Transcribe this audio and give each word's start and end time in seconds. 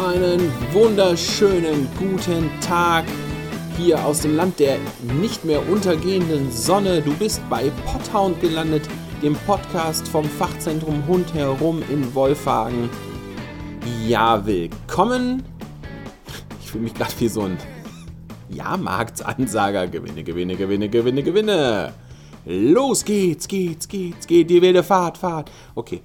Einen 0.00 0.50
wunderschönen 0.72 1.86
guten 1.98 2.48
Tag 2.62 3.04
hier 3.76 4.02
aus 4.02 4.20
dem 4.20 4.34
Land 4.34 4.58
der 4.58 4.78
nicht 5.20 5.44
mehr 5.44 5.68
untergehenden 5.68 6.50
Sonne. 6.50 7.02
Du 7.02 7.12
bist 7.12 7.42
bei 7.50 7.70
Podhound 7.84 8.40
gelandet, 8.40 8.88
dem 9.22 9.34
Podcast 9.34 10.08
vom 10.08 10.24
Fachzentrum 10.24 11.06
Hund 11.06 11.34
herum 11.34 11.82
in 11.90 12.14
Wolfhagen. 12.14 12.88
Ja, 14.08 14.46
willkommen. 14.46 15.42
Ich 16.62 16.70
fühle 16.70 16.84
mich 16.84 16.94
gerade 16.94 17.12
wie 17.18 17.28
so 17.28 17.42
ein 17.42 17.58
Jahrmarktsansager. 18.48 19.86
Gewinne, 19.86 20.24
gewinne, 20.24 20.56
gewinne, 20.56 20.88
gewinne, 20.88 21.22
gewinne. 21.22 21.92
Los 22.46 23.04
geht's, 23.04 23.46
geht's, 23.46 23.86
geht's, 23.86 24.26
geht 24.26 24.48
die 24.48 24.62
wilde 24.62 24.82
Fahrt, 24.82 25.18
Fahrt. 25.18 25.50
Okay. 25.74 26.00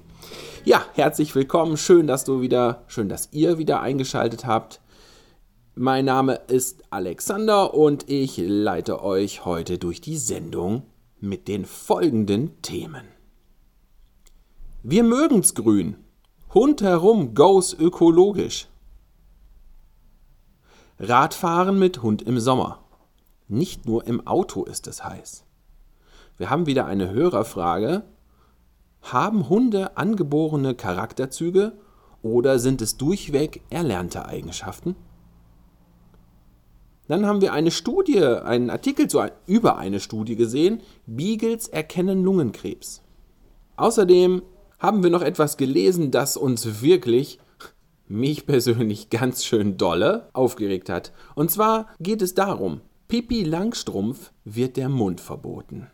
Ja, 0.66 0.84
herzlich 0.94 1.32
willkommen. 1.36 1.76
Schön, 1.76 2.08
dass 2.08 2.24
du 2.24 2.40
wieder, 2.40 2.82
schön, 2.88 3.08
dass 3.08 3.28
ihr 3.30 3.56
wieder 3.56 3.82
eingeschaltet 3.82 4.46
habt. 4.46 4.80
Mein 5.76 6.06
Name 6.06 6.40
ist 6.48 6.82
Alexander 6.90 7.72
und 7.72 8.10
ich 8.10 8.36
leite 8.38 9.00
euch 9.00 9.44
heute 9.44 9.78
durch 9.78 10.00
die 10.00 10.16
Sendung 10.16 10.82
mit 11.20 11.46
den 11.46 11.66
folgenden 11.66 12.60
Themen. 12.62 13.04
Wir 14.82 15.04
mögen's 15.04 15.54
grün. 15.54 15.98
Hund 16.52 16.82
herum 16.82 17.36
goes 17.36 17.72
ökologisch. 17.72 18.66
Radfahren 20.98 21.78
mit 21.78 22.02
Hund 22.02 22.22
im 22.22 22.40
Sommer. 22.40 22.80
Nicht 23.46 23.86
nur 23.86 24.04
im 24.08 24.26
Auto 24.26 24.64
ist 24.64 24.88
es 24.88 25.04
heiß. 25.04 25.44
Wir 26.36 26.50
haben 26.50 26.66
wieder 26.66 26.86
eine 26.86 27.10
Hörerfrage 27.10 28.02
haben 29.12 29.48
Hunde 29.48 29.96
angeborene 29.96 30.74
Charakterzüge 30.74 31.72
oder 32.22 32.58
sind 32.58 32.82
es 32.82 32.96
durchweg 32.96 33.62
erlernte 33.70 34.26
Eigenschaften? 34.26 34.96
Dann 37.08 37.24
haben 37.26 37.40
wir 37.40 37.52
eine 37.52 37.70
Studie, 37.70 38.20
einen 38.20 38.70
Artikel 38.70 39.08
zu, 39.08 39.20
über 39.46 39.78
eine 39.78 40.00
Studie 40.00 40.34
gesehen. 40.34 40.80
Beagles 41.06 41.68
erkennen 41.68 42.24
Lungenkrebs. 42.24 43.02
Außerdem 43.76 44.42
haben 44.78 45.02
wir 45.02 45.10
noch 45.10 45.22
etwas 45.22 45.56
gelesen, 45.56 46.10
das 46.10 46.36
uns 46.36 46.82
wirklich, 46.82 47.38
mich 48.08 48.46
persönlich 48.46 49.10
ganz 49.10 49.44
schön 49.44 49.76
dolle, 49.76 50.28
aufgeregt 50.32 50.88
hat. 50.88 51.12
Und 51.34 51.50
zwar 51.50 51.86
geht 52.00 52.22
es 52.22 52.34
darum, 52.34 52.80
Pippi 53.08 53.44
Langstrumpf 53.44 54.32
wird 54.44 54.76
der 54.76 54.88
Mund 54.88 55.20
verboten. 55.20 55.86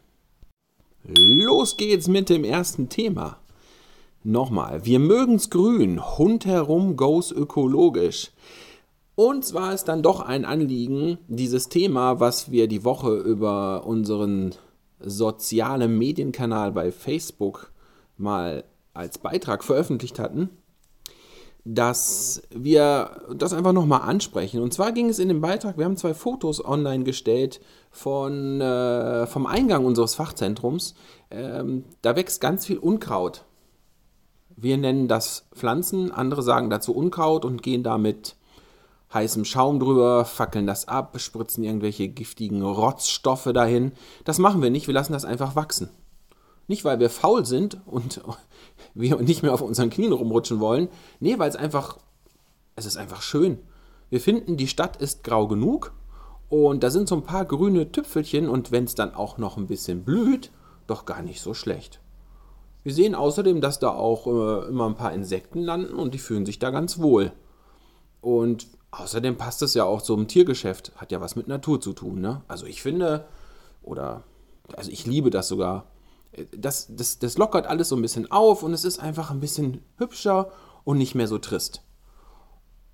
Los 1.05 1.77
geht's 1.77 2.07
mit 2.07 2.29
dem 2.29 2.45
ersten 2.45 2.89
Thema. 2.89 3.39
Nochmal, 4.23 4.85
wir 4.85 5.01
mögen's 5.01 5.51
grün, 5.51 6.01
Hund 6.17 6.47
herum 6.47 6.97
goes 6.97 7.33
ökologisch. 7.33 8.31
Und 9.17 9.45
zwar 9.45 9.75
ist 9.75 9.85
dann 9.85 10.03
doch 10.03 10.21
ein 10.21 10.45
Anliegen, 10.45 11.19
dieses 11.27 11.69
Thema, 11.69 12.21
was 12.21 12.53
wir 12.53 12.69
die 12.69 12.85
Woche 12.85 13.17
über 13.17 13.85
unseren 13.85 14.55
sozialen 15.01 15.99
Medienkanal 15.99 16.71
bei 16.71 16.93
Facebook 16.93 17.73
mal 18.17 18.63
als 18.95 19.19
Beitrag 19.19 19.65
veröffentlicht 19.65 20.21
hatten, 20.21 20.51
dass 21.65 22.43
wir 22.51 23.23
das 23.35 23.53
einfach 23.53 23.73
nochmal 23.73 24.03
ansprechen. 24.03 24.61
Und 24.61 24.75
zwar 24.75 24.93
ging 24.93 25.09
es 25.09 25.19
in 25.19 25.29
dem 25.29 25.41
Beitrag, 25.41 25.79
wir 25.79 25.85
haben 25.85 25.97
zwei 25.97 26.15
Fotos 26.15 26.65
online 26.65 27.05
gestellt 27.05 27.61
von, 27.91 28.61
äh, 28.61 29.27
vom 29.27 29.47
Eingang 29.47 29.85
unseres 29.85 30.15
Fachzentrums. 30.17 30.95
Ähm, 31.31 31.85
da 32.03 32.17
wächst 32.17 32.41
ganz 32.41 32.67
viel 32.67 32.79
Unkraut. 32.79 33.45
Wir 34.57 34.77
nennen 34.77 35.09
das 35.09 35.47
Pflanzen, 35.55 36.11
andere 36.11 36.43
sagen 36.43 36.69
dazu 36.69 36.95
Unkraut 36.95 37.45
und 37.45 37.63
gehen 37.63 37.83
da 37.83 37.97
mit 37.97 38.37
heißem 39.15 39.45
Schaum 39.45 39.79
drüber, 39.79 40.25
fackeln 40.25 40.67
das 40.67 40.89
ab, 40.89 41.21
spritzen 41.21 41.65
irgendwelche 41.65 42.09
giftigen 42.09 42.63
Rotzstoffe 42.63 43.51
dahin. 43.53 43.93
Das 44.25 44.39
machen 44.39 44.63
wir 44.63 44.71
nicht, 44.71 44.87
wir 44.87 44.95
lassen 44.95 45.13
das 45.13 45.25
einfach 45.25 45.55
wachsen. 45.55 45.91
Nicht, 46.69 46.85
weil 46.85 47.01
wir 47.01 47.11
faul 47.11 47.45
sind 47.45 47.81
und 47.87 48.23
wir 48.95 49.17
nicht 49.17 49.43
mehr 49.43 49.55
auf 49.55 49.63
unseren 49.63 49.91
Knien 49.91 50.13
rumrutschen 50.13 50.61
wollen. 50.61 50.89
Nee, 51.21 51.39
weil 51.39 51.49
es 51.49 51.57
einfach, 51.57 51.99
es 52.77 52.87
ist 52.87 52.97
einfach 52.97 53.23
schön. 53.23 53.59
Wir 54.11 54.21
finden, 54.21 54.57
die 54.57 54.69
Stadt 54.69 54.97
ist 54.97 55.25
grau 55.25 55.49
genug 55.49 55.93
und 56.49 56.83
da 56.83 56.91
sind 56.91 57.09
so 57.09 57.15
ein 57.15 57.25
paar 57.25 57.47
grüne 57.47 57.93
Tüpfelchen 57.93 58.49
und 58.49 58.73
wenn 58.73 58.85
es 58.85 58.95
dann 58.95 59.15
auch 59.15 59.39
noch 59.39 59.57
ein 59.57 59.67
bisschen 59.67 60.05
blüht, 60.05 60.51
doch 60.87 61.07
gar 61.07 61.23
nicht 61.23 61.41
so 61.41 61.55
schlecht. 61.55 62.01
Wir 62.83 62.93
sehen 62.93 63.15
außerdem, 63.15 63.61
dass 63.61 63.79
da 63.79 63.91
auch 63.91 64.27
äh, 64.27 64.69
immer 64.69 64.87
ein 64.87 64.97
paar 64.97 65.13
Insekten 65.13 65.61
landen 65.61 65.95
und 65.95 66.15
die 66.15 66.19
fühlen 66.19 66.45
sich 66.45 66.59
da 66.59 66.71
ganz 66.71 66.99
wohl. 66.99 67.33
Und 68.21 68.67
außerdem 68.91 69.37
passt 69.37 69.63
es 69.63 69.75
ja 69.75 69.85
auch 69.85 70.03
zum 70.03 70.29
Tiergeschäft, 70.29 70.93
hat 70.97 71.13
ja 71.13 71.21
was 71.21 71.37
mit 71.37 71.49
Natur 71.49 71.81
zu 71.81 71.93
tun. 71.93 72.21
Ne? 72.21 72.43
Also 72.49 72.67
ich 72.67 72.83
finde, 72.83 73.25
oder 73.83 74.23
also 74.77 74.91
ich 74.91 75.07
liebe 75.07 75.31
das 75.31 75.49
sogar, 75.49 75.87
das, 76.57 76.87
das, 76.91 77.19
das 77.19 77.39
lockert 77.39 77.67
alles 77.67 77.89
so 77.89 77.97
ein 77.97 78.03
bisschen 78.03 78.31
auf 78.31 78.63
und 78.63 78.73
es 78.73 78.85
ist 78.85 78.99
einfach 78.99 79.31
ein 79.31 79.41
bisschen 79.41 79.83
hübscher 79.97 80.51
und 80.85 80.99
nicht 80.99 81.15
mehr 81.15 81.29
so 81.29 81.39
trist. 81.39 81.83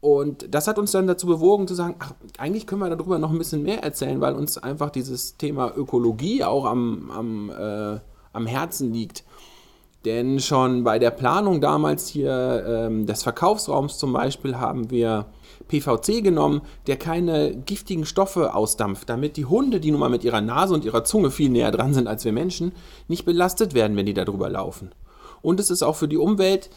Und 0.01 0.55
das 0.55 0.69
hat 0.69 0.79
uns 0.79 0.93
dann 0.93 1.09
dazu 1.09 1.27
bewogen 1.27 1.67
zu 1.67 1.75
sagen, 1.75 1.97
ach, 1.99 2.15
eigentlich 2.39 2.67
können 2.67 2.81
wir 2.81 2.91
darüber 2.91 3.19
noch 3.19 3.31
ein 3.31 3.39
bisschen 3.39 3.65
mehr 3.65 3.83
erzählen, 3.83 4.21
weil 4.21 4.35
uns 4.35 4.57
einfach 4.57 4.91
dieses 4.91 5.37
Thema 5.37 5.73
Ökologie 5.77 6.45
auch 6.45 6.67
am, 6.67 7.11
am, 7.11 7.51
äh, 7.51 7.99
am 8.33 8.47
Herzen 8.47 8.93
liegt. 8.93 9.25
Denn 10.05 10.39
schon 10.39 10.85
bei 10.85 10.99
der 10.99 11.11
Planung 11.11 11.61
damals 11.61 12.09
hier 12.09 12.65
ähm, 12.67 13.07
des 13.07 13.25
Verkaufsraums 13.25 13.99
zum 13.99 14.13
Beispiel 14.13 14.57
haben 14.57 14.91
wir 14.91 15.27
PVC 15.67 16.23
genommen, 16.23 16.63
der 16.87 16.97
keine 16.97 17.57
giftigen 17.57 18.07
Stoffe 18.07 18.55
ausdampft, 18.55 19.09
damit 19.09 19.37
die 19.37 19.45
Hunde, 19.45 19.81
die 19.81 19.91
nun 19.91 20.01
mal 20.01 20.09
mit 20.09 20.23
ihrer 20.23 20.41
Nase 20.41 20.73
und 20.75 20.85
ihrer 20.85 21.05
Zunge 21.05 21.31
viel 21.31 21.51
näher 21.51 21.73
dran 21.73 21.95
sind 21.95 22.07
als 22.07 22.25
wir 22.25 22.33
Menschen, 22.33 22.73
nicht 23.09 23.25
belastet 23.25 23.75
werden, 23.75 23.97
wenn 23.97 24.07
die 24.07 24.15
da 24.15 24.25
drüber 24.25 24.49
laufen. 24.49 24.93
Und 25.43 25.59
es 25.59 25.71
ist 25.71 25.83
auch 25.83 25.97
für 25.97 26.09
die 26.09 26.17
Umwelt, 26.17 26.71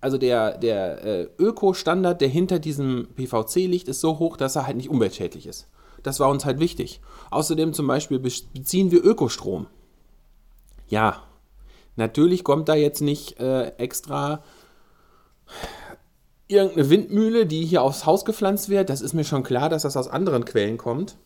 also 0.00 0.16
der, 0.16 0.58
der 0.58 1.04
äh, 1.04 1.28
Öko-Standard, 1.38 2.20
der 2.20 2.28
hinter 2.28 2.60
diesem 2.60 3.08
PVC 3.16 3.56
liegt, 3.66 3.88
ist 3.88 4.00
so 4.00 4.18
hoch, 4.18 4.36
dass 4.36 4.54
er 4.54 4.66
halt 4.66 4.76
nicht 4.76 4.90
umweltschädlich 4.90 5.46
ist. 5.46 5.68
Das 6.02 6.20
war 6.20 6.28
uns 6.28 6.44
halt 6.44 6.60
wichtig. 6.60 7.00
Außerdem 7.30 7.72
zum 7.72 7.86
Beispiel 7.86 8.18
beziehen 8.18 8.90
wir 8.90 9.02
Ökostrom. 9.02 9.66
Ja, 10.88 11.22
natürlich 11.96 12.44
kommt 12.44 12.68
da 12.68 12.74
jetzt 12.74 13.00
nicht 13.00 13.38
äh, 13.40 13.68
extra 13.78 14.42
irgendeine 16.46 16.90
Windmühle, 16.90 17.46
die 17.46 17.64
hier 17.64 17.82
aufs 17.82 18.06
Haus 18.06 18.24
gepflanzt 18.24 18.68
wird. 18.68 18.90
Das 18.90 19.00
ist 19.00 19.14
mir 19.14 19.24
schon 19.24 19.42
klar, 19.42 19.68
dass 19.68 19.82
das 19.82 19.96
aus 19.96 20.08
anderen 20.08 20.44
Quellen 20.44 20.78
kommt. 20.78 21.16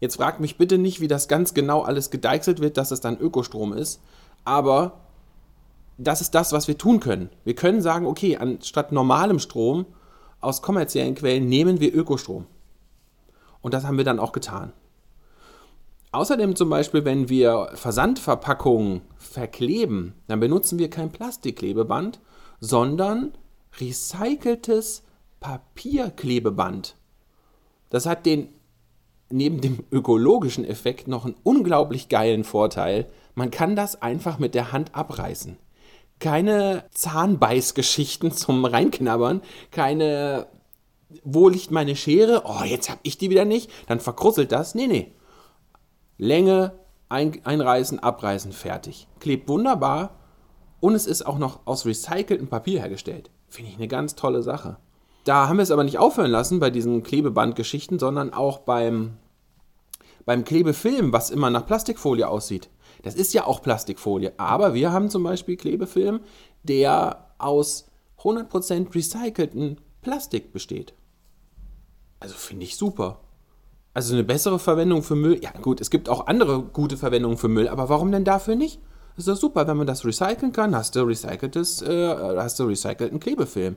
Jetzt 0.00 0.16
fragt 0.16 0.40
mich 0.40 0.58
bitte 0.58 0.78
nicht, 0.78 1.00
wie 1.00 1.08
das 1.08 1.28
ganz 1.28 1.54
genau 1.54 1.82
alles 1.82 2.10
gedeichselt 2.10 2.60
wird, 2.60 2.76
dass 2.76 2.90
es 2.90 3.00
dann 3.00 3.18
Ökostrom 3.18 3.72
ist. 3.72 4.00
Aber 4.44 5.00
das 5.96 6.20
ist 6.20 6.34
das, 6.34 6.52
was 6.52 6.68
wir 6.68 6.76
tun 6.76 7.00
können. 7.00 7.30
Wir 7.44 7.54
können 7.54 7.80
sagen, 7.80 8.06
okay, 8.06 8.36
anstatt 8.36 8.92
normalem 8.92 9.38
Strom 9.38 9.86
aus 10.40 10.62
kommerziellen 10.62 11.14
Quellen 11.14 11.48
nehmen 11.48 11.80
wir 11.80 11.94
Ökostrom. 11.94 12.46
Und 13.62 13.72
das 13.72 13.84
haben 13.84 13.96
wir 13.96 14.04
dann 14.04 14.18
auch 14.18 14.32
getan. 14.32 14.72
Außerdem 16.14 16.54
zum 16.54 16.70
Beispiel, 16.70 17.04
wenn 17.04 17.28
wir 17.28 17.70
Versandverpackungen 17.74 19.02
verkleben, 19.16 20.14
dann 20.28 20.38
benutzen 20.38 20.78
wir 20.78 20.88
kein 20.88 21.10
Plastikklebeband, 21.10 22.20
sondern 22.60 23.32
recyceltes 23.80 25.02
Papierklebeband. 25.40 26.94
Das 27.90 28.06
hat 28.06 28.26
den 28.26 28.48
neben 29.28 29.60
dem 29.60 29.82
ökologischen 29.90 30.64
Effekt 30.64 31.08
noch 31.08 31.24
einen 31.24 31.34
unglaublich 31.42 32.08
geilen 32.08 32.44
Vorteil. 32.44 33.06
Man 33.34 33.50
kann 33.50 33.74
das 33.74 34.00
einfach 34.00 34.38
mit 34.38 34.54
der 34.54 34.70
Hand 34.70 34.94
abreißen. 34.94 35.56
Keine 36.20 36.84
Zahnbeißgeschichten 36.92 38.30
zum 38.30 38.64
Reinknabbern, 38.64 39.42
keine 39.72 40.46
wo 41.24 41.48
liegt 41.48 41.72
meine 41.72 41.96
Schere? 41.96 42.42
Oh, 42.44 42.62
jetzt 42.64 42.88
hab 42.88 43.00
ich 43.02 43.18
die 43.18 43.30
wieder 43.30 43.44
nicht. 43.44 43.70
Dann 43.88 43.98
verkrusselt 43.98 44.52
das. 44.52 44.74
Nee, 44.74 44.86
nee. 44.86 45.12
Länge, 46.18 46.72
ein, 47.08 47.40
einreißen, 47.44 47.98
abreißen, 47.98 48.52
fertig. 48.52 49.08
Klebt 49.20 49.48
wunderbar 49.48 50.16
und 50.80 50.94
es 50.94 51.06
ist 51.06 51.26
auch 51.26 51.38
noch 51.38 51.66
aus 51.66 51.86
recyceltem 51.86 52.48
Papier 52.48 52.80
hergestellt. 52.80 53.30
Finde 53.48 53.70
ich 53.70 53.76
eine 53.76 53.88
ganz 53.88 54.14
tolle 54.14 54.42
Sache. 54.42 54.76
Da 55.24 55.48
haben 55.48 55.56
wir 55.56 55.62
es 55.62 55.70
aber 55.70 55.84
nicht 55.84 55.98
aufhören 55.98 56.30
lassen 56.30 56.60
bei 56.60 56.70
diesen 56.70 57.02
Klebebandgeschichten, 57.02 57.98
sondern 57.98 58.34
auch 58.34 58.58
beim, 58.58 59.16
beim 60.26 60.44
Klebefilm, 60.44 61.12
was 61.12 61.30
immer 61.30 61.50
nach 61.50 61.66
Plastikfolie 61.66 62.28
aussieht. 62.28 62.68
Das 63.02 63.14
ist 63.14 63.32
ja 63.32 63.46
auch 63.46 63.62
Plastikfolie, 63.62 64.32
aber 64.36 64.74
wir 64.74 64.92
haben 64.92 65.10
zum 65.10 65.22
Beispiel 65.22 65.56
Klebefilm, 65.56 66.20
der 66.62 67.30
aus 67.38 67.86
100% 68.18 68.94
recycelten 68.94 69.80
Plastik 70.02 70.52
besteht. 70.52 70.94
Also 72.20 72.34
finde 72.34 72.64
ich 72.64 72.76
super. 72.76 73.20
Also 73.94 74.12
eine 74.12 74.24
bessere 74.24 74.58
Verwendung 74.58 75.04
für 75.04 75.14
Müll. 75.14 75.40
Ja 75.42 75.52
gut, 75.52 75.80
es 75.80 75.88
gibt 75.88 76.08
auch 76.08 76.26
andere 76.26 76.62
gute 76.62 76.96
Verwendungen 76.96 77.38
für 77.38 77.48
Müll, 77.48 77.68
aber 77.68 77.88
warum 77.88 78.10
denn 78.12 78.24
dafür 78.24 78.56
nicht? 78.56 78.80
ist 79.16 79.28
doch 79.28 79.36
super, 79.36 79.68
wenn 79.68 79.76
man 79.76 79.86
das 79.86 80.04
recyceln 80.04 80.50
kann, 80.52 80.74
hast 80.74 80.96
du 80.96 81.02
recyceltes, 81.02 81.82
äh, 81.82 82.16
hast 82.36 82.58
du 82.58 82.64
recycelten 82.64 83.20
Klebefilm. 83.20 83.76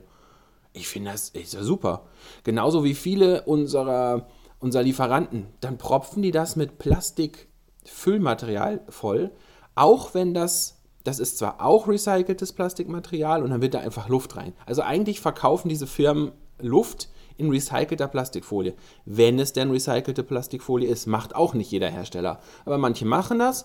Ich 0.72 0.88
finde 0.88 1.12
das 1.12 1.28
ist 1.30 1.54
ja 1.54 1.62
super. 1.62 2.02
Genauso 2.44 2.84
wie 2.84 2.94
viele 2.94 3.42
unserer, 3.42 4.26
unserer 4.58 4.82
Lieferanten. 4.82 5.46
Dann 5.60 5.78
propfen 5.78 6.22
die 6.22 6.32
das 6.32 6.56
mit 6.56 6.78
Plastikfüllmaterial 6.78 8.80
voll. 8.88 9.30
Auch 9.74 10.14
wenn 10.14 10.34
das, 10.34 10.80
das 11.04 11.20
ist 11.20 11.38
zwar 11.38 11.64
auch 11.64 11.88
recyceltes 11.88 12.52
Plastikmaterial 12.52 13.42
und 13.42 13.48
dann 13.50 13.62
wird 13.62 13.74
da 13.74 13.78
einfach 13.78 14.08
Luft 14.08 14.36
rein. 14.36 14.52
Also 14.66 14.82
eigentlich 14.82 15.20
verkaufen 15.20 15.68
diese 15.68 15.86
Firmen 15.86 16.32
Luft 16.60 17.08
in 17.38 17.50
recycelter 17.50 18.08
Plastikfolie. 18.08 18.74
Wenn 19.06 19.38
es 19.38 19.54
denn 19.54 19.70
recycelte 19.70 20.22
Plastikfolie 20.22 20.88
ist, 20.88 21.06
macht 21.06 21.34
auch 21.34 21.54
nicht 21.54 21.70
jeder 21.70 21.88
Hersteller. 21.88 22.40
Aber 22.66 22.76
manche 22.76 23.06
machen 23.06 23.38
das 23.38 23.64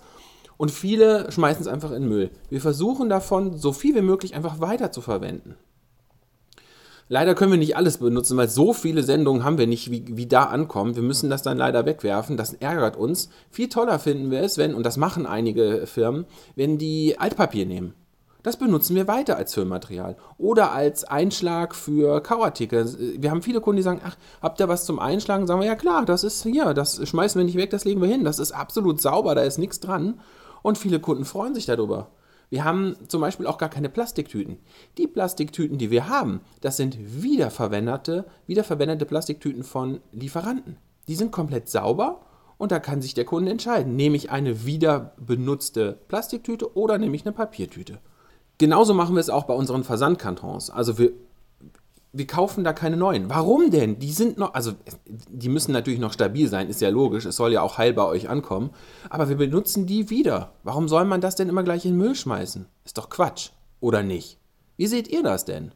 und 0.58 0.72
viele 0.72 1.32
schmeißen 1.32 1.62
es 1.64 1.68
einfach 1.68 1.92
in 1.92 2.08
Müll. 2.08 2.32
Wir 2.50 2.62
versuchen 2.62 3.10
davon 3.10 3.58
so 3.58 3.74
viel 3.74 3.96
wie 3.96 4.02
möglich 4.02 4.36
einfach 4.36 4.62
weiter 4.62 4.92
zu 4.92 5.02
verwenden. 5.02 5.56
Leider 7.10 7.36
können 7.36 7.52
wir 7.52 7.60
nicht 7.60 7.76
alles 7.76 7.98
benutzen, 7.98 8.38
weil 8.38 8.48
so 8.48 8.72
viele 8.72 9.04
Sendungen 9.04 9.44
haben 9.44 9.58
wir 9.58 9.68
nicht, 9.68 9.92
wie, 9.92 10.06
wie 10.16 10.26
da 10.26 10.46
ankommen. 10.46 10.96
Wir 10.96 11.04
müssen 11.04 11.30
das 11.30 11.44
dann 11.44 11.58
leider 11.58 11.86
wegwerfen. 11.86 12.38
Das 12.38 12.54
ärgert 12.54 12.96
uns. 12.96 13.30
Viel 13.52 13.68
toller 13.68 14.00
finden 14.00 14.32
wir 14.32 14.42
es, 14.42 14.58
wenn, 14.58 14.74
und 14.74 14.86
das 14.86 14.98
machen 14.98 15.26
einige 15.26 15.86
Firmen, 15.86 16.26
wenn 16.56 16.78
die 16.78 17.20
Altpapier 17.20 17.66
nehmen. 17.66 17.94
Das 18.44 18.58
benutzen 18.58 18.98
wir 18.98 19.08
weiter 19.08 19.38
als 19.38 19.54
Füllmaterial 19.54 20.18
oder 20.38 20.74
als 20.74 21.06
Einschlag 21.06 21.74
für 21.74 22.22
Kauartikel. 22.22 23.18
Wir 23.18 23.32
haben 23.32 23.42
viele 23.42 23.62
Kunden, 23.62 23.78
die 23.78 23.84
sagen, 23.84 24.02
ach, 24.04 24.18
habt 24.42 24.60
ihr 24.60 24.68
was 24.68 24.84
zum 24.84 25.00
Einschlagen? 25.00 25.48
Sagen 25.48 25.62
wir, 25.62 25.68
ja 25.68 25.76
klar, 25.76 26.04
das 26.04 26.26
ist 26.26 26.44
hier, 26.44 26.74
das 26.74 27.08
schmeißen 27.08 27.40
wir 27.40 27.46
nicht 27.46 27.58
weg, 27.58 27.70
das 27.70 27.86
legen 27.86 28.02
wir 28.02 28.10
hin. 28.10 28.26
Das 28.26 28.40
ist 28.40 28.52
absolut 28.52 29.00
sauber, 29.02 29.34
da 29.34 29.44
ist 29.44 29.58
nichts 29.58 29.80
dran. 29.80 30.20
Und 30.62 30.78
viele 30.78 31.00
Kunden 31.00 31.24
freuen 31.24 31.56
sich 31.56 31.66
darüber. 31.66 32.12
Wir 32.50 32.66
haben 32.66 32.98
zum 33.08 33.22
Beispiel 33.22 33.48
auch 33.48 33.58
gar 33.58 33.70
keine 33.70 33.90
Plastiktüten. 33.90 34.60
Die 34.98 35.08
Plastiktüten, 35.08 35.78
die 35.78 35.90
wir 35.90 36.10
haben, 36.10 36.42
das 36.60 36.76
sind 36.76 36.98
wiederverwendete, 37.24 38.26
wiederverwendete 38.46 39.06
Plastiktüten 39.06 39.64
von 39.64 40.02
Lieferanten. 40.12 40.78
Die 41.08 41.16
sind 41.16 41.32
komplett 41.32 41.70
sauber 41.70 42.22
und 42.58 42.74
da 42.74 42.80
kann 42.80 43.02
sich 43.02 43.14
der 43.14 43.26
Kunde 43.26 43.52
entscheiden, 43.52 43.96
nehme 43.96 44.18
ich 44.18 44.32
eine 44.32 44.66
wieder 44.66 45.14
benutzte 45.18 45.98
Plastiktüte 46.10 46.76
oder 46.76 46.98
nehme 46.98 47.16
ich 47.16 47.26
eine 47.26 47.34
Papiertüte. 47.34 48.00
Genauso 48.64 48.94
machen 48.94 49.14
wir 49.14 49.20
es 49.20 49.30
auch 49.30 49.44
bei 49.44 49.54
unseren 49.54 49.84
Versandkartons. 49.84 50.70
Also 50.70 50.98
wir 50.98 51.12
wir 52.14 52.26
kaufen 52.28 52.64
da 52.64 52.72
keine 52.72 52.96
neuen. 52.96 53.30
Warum 53.30 53.72
denn? 53.72 54.00
Die 54.00 54.14
sind 54.14 54.38
noch, 54.38 54.54
also 54.54 54.72
die 55.06 55.50
müssen 55.50 55.74
natürlich 55.74 56.00
noch 56.00 56.14
stabil 56.14 56.48
sein, 56.48 56.70
ist 56.70 56.80
ja 56.80 56.88
logisch. 56.88 57.26
Es 57.26 57.36
soll 57.36 57.52
ja 57.52 57.62
auch 57.62 57.78
heil 57.78 57.92
bei 57.92 58.06
euch 58.06 58.30
ankommen. 58.30 58.70
Aber 59.10 59.28
wir 59.28 59.36
benutzen 59.36 59.86
die 59.86 60.10
wieder. 60.10 60.54
Warum 60.64 60.88
soll 60.88 61.04
man 61.04 61.20
das 61.20 61.36
denn 61.36 61.50
immer 61.50 61.64
gleich 61.64 61.84
in 61.84 61.92
den 61.92 61.98
Müll 61.98 62.16
schmeißen? 62.16 62.68
Ist 62.86 62.98
doch 62.98 63.10
Quatsch, 63.10 63.50
oder 63.82 64.02
nicht? 64.02 64.40
Wie 64.78 64.88
seht 64.88 65.10
ihr 65.10 65.24
das 65.24 65.44
denn? 65.44 65.74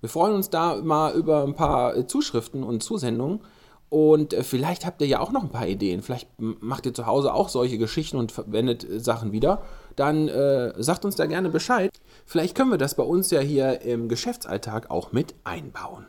Wir 0.00 0.10
freuen 0.10 0.34
uns 0.34 0.50
da 0.50 0.76
mal 0.82 1.14
über 1.14 1.44
ein 1.44 1.54
paar 1.54 1.96
äh, 1.96 2.06
Zuschriften 2.06 2.62
und 2.62 2.82
Zusendungen. 2.82 3.40
Und 3.88 4.34
äh, 4.34 4.42
vielleicht 4.42 4.84
habt 4.84 5.00
ihr 5.00 5.06
ja 5.06 5.20
auch 5.20 5.32
noch 5.32 5.44
ein 5.44 5.48
paar 5.48 5.66
Ideen. 5.66 6.02
Vielleicht 6.02 6.28
macht 6.38 6.84
ihr 6.84 6.92
zu 6.92 7.06
Hause 7.06 7.32
auch 7.32 7.48
solche 7.48 7.78
Geschichten 7.78 8.18
und 8.18 8.32
verwendet 8.32 8.84
äh, 8.84 9.00
Sachen 9.00 9.32
wieder. 9.32 9.62
Dann 9.96 10.28
äh, 10.28 10.72
sagt 10.82 11.04
uns 11.04 11.16
da 11.16 11.26
gerne 11.26 11.48
Bescheid. 11.48 11.90
Vielleicht 12.24 12.54
können 12.54 12.70
wir 12.70 12.78
das 12.78 12.94
bei 12.94 13.02
uns 13.02 13.30
ja 13.30 13.40
hier 13.40 13.80
im 13.80 14.08
Geschäftsalltag 14.08 14.90
auch 14.90 15.12
mit 15.12 15.34
einbauen. 15.44 16.06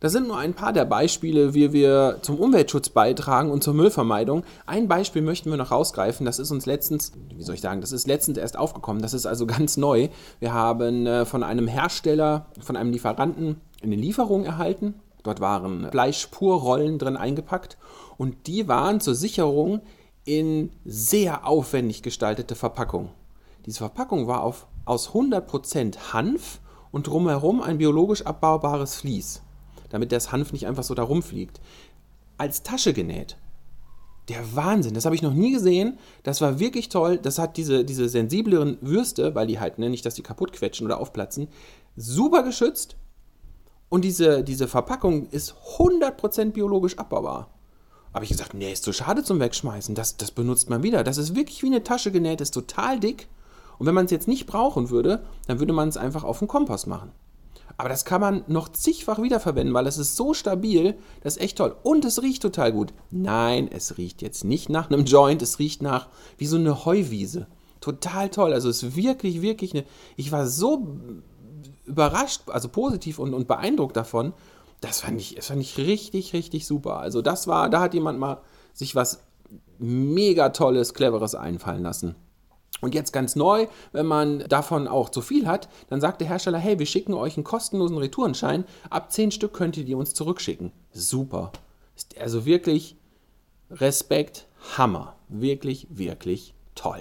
Das 0.00 0.12
sind 0.12 0.28
nur 0.28 0.38
ein 0.38 0.54
paar 0.54 0.72
der 0.72 0.86
Beispiele, 0.86 1.52
wie 1.52 1.74
wir 1.74 2.20
zum 2.22 2.38
Umweltschutz 2.38 2.88
beitragen 2.88 3.50
und 3.50 3.62
zur 3.62 3.74
Müllvermeidung. 3.74 4.44
Ein 4.64 4.88
Beispiel 4.88 5.20
möchten 5.20 5.50
wir 5.50 5.58
noch 5.58 5.70
rausgreifen. 5.70 6.24
Das 6.24 6.38
ist 6.38 6.50
uns 6.50 6.64
letztens, 6.64 7.12
wie 7.36 7.42
soll 7.42 7.54
ich 7.54 7.60
sagen, 7.60 7.82
das 7.82 7.92
ist 7.92 8.06
letztens 8.06 8.38
erst 8.38 8.58
aufgekommen. 8.58 9.02
Das 9.02 9.12
ist 9.12 9.26
also 9.26 9.46
ganz 9.46 9.76
neu. 9.76 10.08
Wir 10.38 10.54
haben 10.54 11.06
äh, 11.06 11.26
von 11.26 11.42
einem 11.42 11.68
Hersteller, 11.68 12.46
von 12.60 12.76
einem 12.76 12.92
Lieferanten 12.92 13.60
eine 13.82 13.96
Lieferung 13.96 14.44
erhalten. 14.44 14.94
Dort 15.22 15.40
waren 15.40 15.90
Fleischpurrollen 15.90 16.98
drin 16.98 17.18
eingepackt 17.18 17.76
und 18.16 18.46
die 18.46 18.68
waren 18.68 19.00
zur 19.00 19.14
Sicherung 19.14 19.82
in 20.24 20.70
sehr 20.86 21.46
aufwendig 21.46 22.02
gestaltete 22.02 22.54
Verpackung. 22.54 23.10
Diese 23.70 23.78
Verpackung 23.78 24.26
war 24.26 24.42
auf 24.42 24.66
aus 24.84 25.10
100% 25.10 26.12
Hanf 26.12 26.60
und 26.90 27.06
drumherum 27.06 27.62
ein 27.62 27.78
biologisch 27.78 28.26
abbaubares 28.26 28.96
Vlies, 28.96 29.42
damit 29.90 30.10
das 30.10 30.32
Hanf 30.32 30.52
nicht 30.52 30.66
einfach 30.66 30.82
so 30.82 30.92
da 30.96 31.04
rumfliegt. 31.04 31.60
Als 32.36 32.64
Tasche 32.64 32.92
genäht. 32.92 33.36
Der 34.28 34.56
Wahnsinn, 34.56 34.94
das 34.94 35.04
habe 35.04 35.14
ich 35.14 35.22
noch 35.22 35.34
nie 35.34 35.52
gesehen. 35.52 36.00
Das 36.24 36.40
war 36.40 36.58
wirklich 36.58 36.88
toll. 36.88 37.18
Das 37.18 37.38
hat 37.38 37.56
diese, 37.56 37.84
diese 37.84 38.08
sensibleren 38.08 38.76
Würste, 38.80 39.36
weil 39.36 39.46
die 39.46 39.60
halt, 39.60 39.78
ne, 39.78 39.88
nicht, 39.88 40.04
dass 40.04 40.14
die 40.16 40.24
kaputt 40.24 40.52
quetschen 40.52 40.84
oder 40.84 40.98
aufplatzen, 40.98 41.46
super 41.94 42.42
geschützt. 42.42 42.96
Und 43.88 44.04
diese, 44.04 44.42
diese 44.42 44.66
Verpackung 44.66 45.28
ist 45.28 45.54
100% 45.78 46.50
biologisch 46.50 46.98
abbaubar. 46.98 47.54
Habe 48.12 48.24
ich 48.24 48.32
gesagt, 48.32 48.52
nee, 48.52 48.72
ist 48.72 48.82
zu 48.82 48.92
schade 48.92 49.22
zum 49.22 49.38
Wegschmeißen. 49.38 49.94
Das, 49.94 50.16
das 50.16 50.32
benutzt 50.32 50.70
man 50.70 50.82
wieder. 50.82 51.04
Das 51.04 51.18
ist 51.18 51.36
wirklich 51.36 51.62
wie 51.62 51.66
eine 51.66 51.84
Tasche 51.84 52.10
genäht, 52.10 52.40
ist 52.40 52.50
total 52.50 52.98
dick 52.98 53.28
und 53.80 53.86
wenn 53.86 53.94
man 53.94 54.04
es 54.04 54.10
jetzt 54.10 54.28
nicht 54.28 54.46
brauchen 54.46 54.90
würde, 54.90 55.24
dann 55.46 55.58
würde 55.58 55.72
man 55.72 55.88
es 55.88 55.96
einfach 55.96 56.22
auf 56.22 56.38
den 56.38 56.48
Kompost 56.48 56.86
machen. 56.86 57.12
Aber 57.78 57.88
das 57.88 58.04
kann 58.04 58.20
man 58.20 58.44
noch 58.46 58.68
zigfach 58.68 59.22
wiederverwenden, 59.22 59.72
weil 59.72 59.86
es 59.86 59.96
ist 59.96 60.16
so 60.16 60.34
stabil, 60.34 60.98
das 61.22 61.36
ist 61.36 61.42
echt 61.42 61.56
toll. 61.56 61.74
Und 61.82 62.04
es 62.04 62.20
riecht 62.20 62.42
total 62.42 62.72
gut. 62.72 62.92
Nein, 63.10 63.70
es 63.72 63.96
riecht 63.96 64.20
jetzt 64.20 64.44
nicht 64.44 64.68
nach 64.68 64.90
einem 64.90 65.06
Joint, 65.06 65.40
es 65.40 65.58
riecht 65.58 65.80
nach 65.80 66.08
wie 66.36 66.44
so 66.44 66.56
eine 66.56 66.84
Heuwiese. 66.84 67.46
Total 67.80 68.28
toll. 68.28 68.52
Also 68.52 68.68
es 68.68 68.82
ist 68.82 68.96
wirklich, 68.96 69.40
wirklich 69.40 69.72
eine. 69.72 69.86
Ich 70.18 70.30
war 70.30 70.46
so 70.46 70.98
überrascht, 71.86 72.42
also 72.48 72.68
positiv 72.68 73.18
und, 73.18 73.32
und 73.32 73.48
beeindruckt 73.48 73.96
davon. 73.96 74.34
Das 74.82 75.00
fand, 75.00 75.18
ich, 75.18 75.36
das 75.36 75.46
fand 75.46 75.62
ich 75.62 75.78
richtig, 75.78 76.34
richtig 76.34 76.66
super. 76.66 76.98
Also 76.98 77.22
das 77.22 77.46
war, 77.46 77.70
da 77.70 77.80
hat 77.80 77.94
jemand 77.94 78.18
mal 78.18 78.42
sich 78.74 78.94
was 78.94 79.24
mega 79.78 80.50
Tolles, 80.50 80.92
Cleveres 80.92 81.34
einfallen 81.34 81.82
lassen. 81.82 82.14
Und 82.80 82.94
jetzt 82.94 83.12
ganz 83.12 83.36
neu, 83.36 83.66
wenn 83.92 84.06
man 84.06 84.40
davon 84.48 84.88
auch 84.88 85.10
zu 85.10 85.20
viel 85.20 85.46
hat, 85.46 85.68
dann 85.88 86.00
sagt 86.00 86.20
der 86.20 86.28
Hersteller, 86.28 86.58
hey, 86.58 86.78
wir 86.78 86.86
schicken 86.86 87.14
euch 87.14 87.36
einen 87.36 87.44
kostenlosen 87.44 87.98
Retourenschein. 87.98 88.64
Ab 88.88 89.12
10 89.12 89.32
Stück 89.32 89.52
könnt 89.52 89.76
ihr 89.76 89.84
die 89.84 89.94
uns 89.94 90.14
zurückschicken. 90.14 90.72
Super. 90.92 91.52
Also 92.18 92.46
wirklich 92.46 92.96
Respekt, 93.70 94.46
Hammer. 94.76 95.14
Wirklich, 95.28 95.86
wirklich 95.90 96.54
toll. 96.74 97.00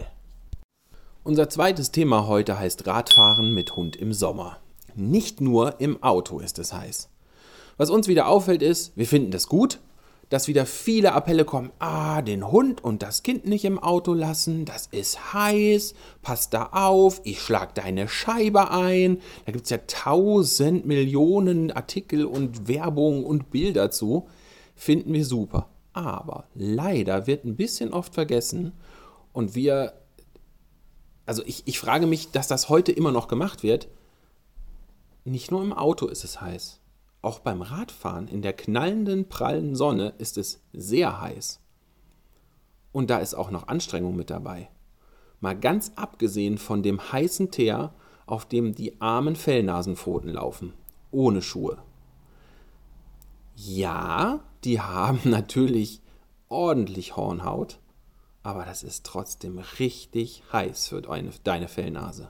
Unser 1.23 1.49
zweites 1.49 1.91
Thema 1.91 2.27
heute 2.27 2.59
heißt 2.59 2.87
Radfahren 2.87 3.53
mit 3.53 3.75
Hund 3.75 3.95
im 3.95 4.13
Sommer. 4.13 4.57
Nicht 4.95 5.41
nur 5.41 5.79
im 5.79 6.01
Auto 6.03 6.39
ist 6.39 6.59
es 6.59 6.73
heiß. 6.73 7.09
Was 7.77 7.89
uns 7.89 8.07
wieder 8.07 8.27
auffällt 8.27 8.61
ist, 8.61 8.91
wir 8.97 9.07
finden 9.07 9.31
das 9.31 9.47
gut, 9.47 9.79
dass 10.29 10.47
wieder 10.47 10.65
viele 10.65 11.13
Appelle 11.13 11.43
kommen, 11.43 11.71
ah, 11.79 12.21
den 12.21 12.49
Hund 12.51 12.83
und 12.83 13.01
das 13.01 13.23
Kind 13.23 13.45
nicht 13.45 13.65
im 13.65 13.79
Auto 13.79 14.13
lassen, 14.13 14.63
das 14.63 14.87
ist 14.91 15.33
heiß, 15.33 15.95
pass 16.21 16.49
da 16.49 16.69
auf, 16.71 17.21
ich 17.23 17.41
schlag 17.41 17.73
deine 17.73 18.07
Scheibe 18.07 18.69
ein. 18.71 19.19
Da 19.45 19.51
gibt 19.51 19.65
es 19.65 19.71
ja 19.71 19.79
tausend 19.87 20.85
Millionen 20.85 21.71
Artikel 21.71 22.25
und 22.25 22.67
Werbung 22.67 23.25
und 23.25 23.49
Bilder 23.49 23.89
zu. 23.89 24.27
Finden 24.75 25.13
wir 25.13 25.25
super. 25.25 25.67
Aber 25.93 26.45
leider 26.53 27.25
wird 27.25 27.43
ein 27.43 27.55
bisschen 27.55 27.91
oft 27.91 28.13
vergessen 28.13 28.73
und 29.33 29.55
wir, 29.55 29.93
also 31.25 31.43
ich, 31.45 31.63
ich 31.65 31.79
frage 31.79 32.05
mich, 32.05 32.31
dass 32.31 32.47
das 32.47 32.69
heute 32.69 32.91
immer 32.91 33.11
noch 33.11 33.27
gemacht 33.27 33.63
wird. 33.63 33.87
Nicht 35.25 35.49
nur 35.49 35.61
im 35.63 35.73
Auto 35.73 36.05
ist 36.07 36.23
es 36.23 36.39
heiß. 36.39 36.79
Auch 37.21 37.39
beim 37.39 37.61
Radfahren 37.61 38.27
in 38.27 38.41
der 38.41 38.53
knallenden, 38.53 39.27
prallen 39.27 39.75
Sonne 39.75 40.13
ist 40.17 40.37
es 40.37 40.61
sehr 40.71 41.19
heiß. 41.19 41.59
Und 42.91 43.09
da 43.09 43.17
ist 43.19 43.33
auch 43.33 43.51
noch 43.51 43.67
Anstrengung 43.67 44.15
mit 44.15 44.29
dabei. 44.29 44.69
Mal 45.41 45.57
ganz 45.57 45.91
abgesehen 45.95 46.57
von 46.57 46.81
dem 46.83 47.11
heißen 47.11 47.51
Teer, 47.51 47.93
auf 48.25 48.45
dem 48.45 48.73
die 48.73 49.01
armen 49.01 49.35
Fellnasenpfoten 49.35 50.29
laufen, 50.31 50.73
ohne 51.11 51.41
Schuhe. 51.41 51.81
Ja, 53.55 54.39
die 54.63 54.79
haben 54.79 55.19
natürlich 55.29 56.01
ordentlich 56.47 57.15
Hornhaut, 57.15 57.79
aber 58.43 58.65
das 58.65 58.83
ist 58.83 59.05
trotzdem 59.05 59.59
richtig 59.79 60.43
heiß 60.51 60.87
für 60.87 61.01
deine, 61.01 61.31
deine 61.43 61.67
Fellnase. 61.67 62.29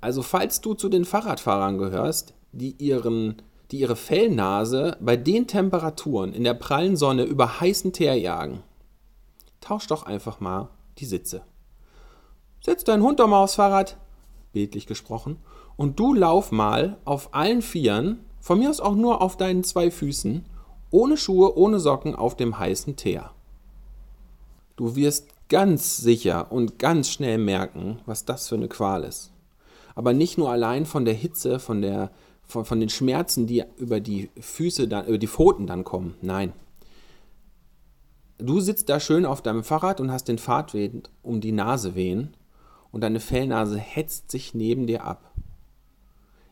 Also 0.00 0.22
falls 0.22 0.60
du 0.60 0.74
zu 0.74 0.88
den 0.88 1.04
Fahrradfahrern 1.04 1.78
gehörst, 1.78 2.34
die, 2.58 2.76
ihren, 2.78 3.42
die 3.70 3.80
ihre 3.80 3.96
Fellnase 3.96 4.96
bei 5.00 5.16
den 5.16 5.46
Temperaturen 5.46 6.32
in 6.32 6.44
der 6.44 6.54
prallen 6.54 6.96
Sonne 6.96 7.24
über 7.24 7.60
heißen 7.60 7.92
Teer 7.92 8.14
jagen. 8.14 8.62
Tausch 9.60 9.86
doch 9.86 10.04
einfach 10.04 10.40
mal 10.40 10.68
die 10.98 11.06
Sitze. 11.06 11.42
Setz 12.64 12.84
deinen 12.84 13.02
Hund 13.02 13.20
doch 13.20 13.28
mal 13.28 13.42
aufs 13.42 13.56
Fahrrad, 13.56 13.96
bildlich 14.52 14.86
gesprochen, 14.86 15.38
und 15.76 15.98
du 15.98 16.14
lauf 16.14 16.52
mal 16.52 16.96
auf 17.04 17.34
allen 17.34 17.62
Vieren, 17.62 18.20
von 18.40 18.58
mir 18.58 18.70
aus 18.70 18.80
auch 18.80 18.94
nur 18.94 19.22
auf 19.22 19.36
deinen 19.36 19.64
zwei 19.64 19.90
Füßen, 19.90 20.44
ohne 20.90 21.16
Schuhe, 21.16 21.56
ohne 21.56 21.80
Socken 21.80 22.14
auf 22.14 22.36
dem 22.36 22.58
heißen 22.58 22.96
Teer. 22.96 23.30
Du 24.76 24.94
wirst 24.96 25.28
ganz 25.48 25.96
sicher 25.96 26.50
und 26.50 26.78
ganz 26.78 27.10
schnell 27.10 27.38
merken, 27.38 28.00
was 28.06 28.24
das 28.24 28.48
für 28.48 28.54
eine 28.54 28.68
Qual 28.68 29.04
ist. 29.04 29.32
Aber 29.94 30.12
nicht 30.12 30.38
nur 30.38 30.50
allein 30.50 30.86
von 30.86 31.04
der 31.04 31.14
Hitze, 31.14 31.58
von 31.58 31.82
der 31.82 32.10
von, 32.46 32.64
von 32.64 32.80
den 32.80 32.88
Schmerzen, 32.88 33.46
die 33.46 33.64
über 33.76 34.00
die 34.00 34.30
Füße 34.38 34.88
dann, 34.88 35.06
über 35.06 35.18
die 35.18 35.26
Pfoten 35.26 35.66
dann 35.66 35.84
kommen. 35.84 36.14
Nein. 36.22 36.52
Du 38.38 38.60
sitzt 38.60 38.88
da 38.88 39.00
schön 39.00 39.24
auf 39.24 39.42
deinem 39.42 39.64
Fahrrad 39.64 40.00
und 40.00 40.10
hast 40.10 40.28
den 40.28 40.38
Fahrtwind 40.38 41.10
um 41.22 41.40
die 41.40 41.52
Nase 41.52 41.94
wehen 41.94 42.36
und 42.92 43.00
deine 43.00 43.20
Fellnase 43.20 43.78
hetzt 43.78 44.30
sich 44.30 44.54
neben 44.54 44.86
dir 44.86 45.04
ab. 45.04 45.32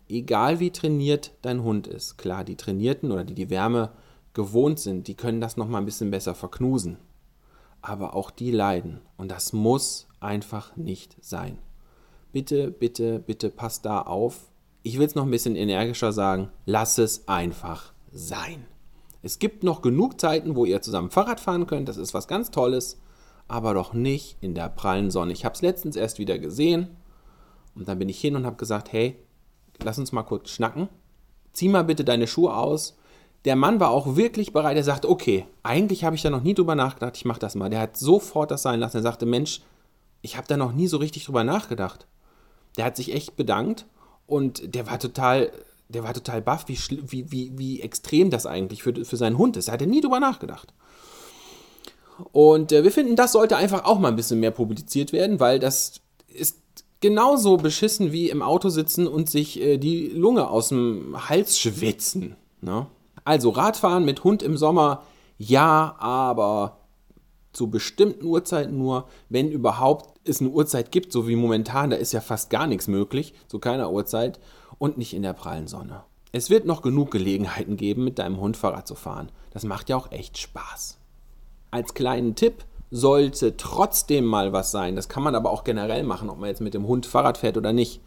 Egal 0.08 0.60
wie 0.60 0.70
trainiert 0.70 1.32
dein 1.42 1.62
Hund 1.62 1.86
ist, 1.86 2.18
klar, 2.18 2.44
die 2.44 2.56
Trainierten 2.56 3.12
oder 3.12 3.24
die 3.24 3.34
die 3.34 3.50
Wärme 3.50 3.90
gewohnt 4.32 4.78
sind, 4.78 5.08
die 5.08 5.14
können 5.14 5.40
das 5.40 5.56
nochmal 5.56 5.82
ein 5.82 5.86
bisschen 5.86 6.10
besser 6.10 6.34
verknusen. 6.34 6.98
Aber 7.80 8.14
auch 8.14 8.30
die 8.30 8.50
leiden 8.50 9.00
und 9.16 9.30
das 9.30 9.52
muss 9.52 10.08
einfach 10.20 10.76
nicht 10.76 11.16
sein. 11.20 11.58
Bitte, 12.32 12.70
bitte, 12.70 13.20
bitte 13.20 13.50
passt 13.50 13.84
da 13.84 14.00
auf. 14.00 14.50
Ich 14.86 14.98
will 14.98 15.06
es 15.06 15.14
noch 15.14 15.24
ein 15.24 15.30
bisschen 15.30 15.56
energischer 15.56 16.12
sagen, 16.12 16.50
lass 16.66 16.98
es 16.98 17.26
einfach 17.26 17.94
sein. 18.12 18.66
Es 19.22 19.38
gibt 19.38 19.62
noch 19.62 19.80
genug 19.80 20.20
Zeiten, 20.20 20.56
wo 20.56 20.66
ihr 20.66 20.82
zusammen 20.82 21.10
Fahrrad 21.10 21.40
fahren 21.40 21.66
könnt, 21.66 21.88
das 21.88 21.96
ist 21.96 22.12
was 22.12 22.28
ganz 22.28 22.50
Tolles, 22.50 23.00
aber 23.48 23.72
doch 23.72 23.94
nicht 23.94 24.36
in 24.42 24.54
der 24.54 24.68
prallen 24.68 25.10
Sonne. 25.10 25.32
Ich 25.32 25.46
habe 25.46 25.54
es 25.54 25.62
letztens 25.62 25.96
erst 25.96 26.18
wieder 26.18 26.38
gesehen 26.38 26.98
und 27.74 27.88
dann 27.88 27.98
bin 27.98 28.10
ich 28.10 28.20
hin 28.20 28.36
und 28.36 28.44
habe 28.44 28.56
gesagt, 28.56 28.92
hey, 28.92 29.16
lass 29.82 29.98
uns 29.98 30.12
mal 30.12 30.22
kurz 30.22 30.50
schnacken. 30.50 30.90
Zieh 31.54 31.70
mal 31.70 31.84
bitte 31.84 32.04
deine 32.04 32.26
Schuhe 32.26 32.54
aus. 32.54 32.98
Der 33.46 33.56
Mann 33.56 33.80
war 33.80 33.88
auch 33.88 34.16
wirklich 34.16 34.52
bereit. 34.52 34.76
Er 34.76 34.84
sagte, 34.84 35.08
okay, 35.08 35.46
eigentlich 35.62 36.04
habe 36.04 36.14
ich 36.14 36.20
da 36.20 36.28
noch 36.28 36.42
nie 36.42 36.52
drüber 36.52 36.74
nachgedacht. 36.74 37.16
Ich 37.16 37.24
mache 37.24 37.40
das 37.40 37.54
mal. 37.54 37.70
Der 37.70 37.80
hat 37.80 37.96
sofort 37.96 38.50
das 38.50 38.60
sein 38.60 38.80
lassen. 38.80 38.98
Er 38.98 39.02
sagte, 39.02 39.24
Mensch, 39.24 39.62
ich 40.20 40.36
habe 40.36 40.46
da 40.46 40.58
noch 40.58 40.72
nie 40.72 40.88
so 40.88 40.98
richtig 40.98 41.24
drüber 41.24 41.42
nachgedacht. 41.42 42.06
Der 42.76 42.84
hat 42.84 42.96
sich 42.96 43.14
echt 43.14 43.36
bedankt 43.36 43.86
und 44.26 44.74
der 44.74 44.86
war 44.86 44.98
total 44.98 45.50
der 45.88 46.02
war 46.02 46.14
total 46.14 46.42
baff, 46.42 46.64
wie, 46.66 46.78
wie, 47.06 47.30
wie, 47.30 47.58
wie 47.58 47.80
extrem 47.80 48.30
das 48.30 48.46
eigentlich 48.46 48.82
für, 48.82 49.04
für 49.04 49.16
seinen 49.16 49.38
Hund 49.38 49.56
ist. 49.56 49.68
Da 49.68 49.72
hat 49.72 49.80
er 49.80 49.86
nie 49.86 50.00
drüber 50.00 50.20
nachgedacht. 50.20 50.72
Und 52.32 52.72
äh, 52.72 52.84
wir 52.84 52.92
finden, 52.92 53.16
das 53.16 53.32
sollte 53.32 53.56
einfach 53.56 53.84
auch 53.84 53.98
mal 53.98 54.08
ein 54.08 54.16
bisschen 54.16 54.40
mehr 54.40 54.50
publiziert 54.50 55.12
werden, 55.12 55.40
weil 55.40 55.58
das 55.58 56.00
ist 56.28 56.58
genauso 57.00 57.56
beschissen 57.56 58.12
wie 58.12 58.30
im 58.30 58.42
Auto 58.42 58.68
sitzen 58.68 59.06
und 59.06 59.28
sich 59.28 59.60
äh, 59.60 59.78
die 59.78 60.08
Lunge 60.08 60.48
aus 60.48 60.68
dem 60.68 61.28
Hals 61.28 61.58
schwitzen. 61.58 62.36
Ne? 62.60 62.86
Also 63.24 63.50
Radfahren 63.50 64.04
mit 64.04 64.24
Hund 64.24 64.42
im 64.42 64.56
Sommer, 64.56 65.02
ja, 65.38 65.96
aber 65.98 66.78
zu 67.52 67.68
bestimmten 67.68 68.24
Uhrzeiten 68.24 68.76
nur, 68.78 69.08
wenn 69.28 69.50
überhaupt 69.50 70.13
es 70.24 70.40
eine 70.40 70.50
Uhrzeit 70.50 70.90
gibt, 70.92 71.12
so 71.12 71.28
wie 71.28 71.36
momentan, 71.36 71.90
da 71.90 71.96
ist 71.96 72.12
ja 72.12 72.20
fast 72.20 72.50
gar 72.50 72.66
nichts 72.66 72.88
möglich, 72.88 73.34
zu 73.48 73.58
keiner 73.58 73.92
Uhrzeit 73.92 74.40
und 74.78 74.98
nicht 74.98 75.14
in 75.14 75.22
der 75.22 75.32
prallen 75.32 75.66
Sonne. 75.68 76.04
Es 76.32 76.50
wird 76.50 76.66
noch 76.66 76.82
genug 76.82 77.10
Gelegenheiten 77.10 77.76
geben, 77.76 78.04
mit 78.04 78.18
deinem 78.18 78.40
Hund 78.40 78.56
Fahrrad 78.56 78.88
zu 78.88 78.96
fahren. 78.96 79.30
Das 79.52 79.64
macht 79.64 79.88
ja 79.88 79.96
auch 79.96 80.10
echt 80.10 80.36
Spaß. 80.38 80.98
Als 81.70 81.94
kleinen 81.94 82.34
Tipp 82.34 82.64
sollte 82.90 83.56
trotzdem 83.56 84.24
mal 84.24 84.52
was 84.52 84.70
sein. 84.70 84.96
Das 84.96 85.08
kann 85.08 85.22
man 85.22 85.34
aber 85.34 85.50
auch 85.50 85.64
generell 85.64 86.02
machen, 86.02 86.30
ob 86.30 86.38
man 86.38 86.48
jetzt 86.48 86.60
mit 86.60 86.74
dem 86.74 86.86
Hund 86.86 87.06
Fahrrad 87.06 87.38
fährt 87.38 87.56
oder 87.56 87.72
nicht. 87.72 88.00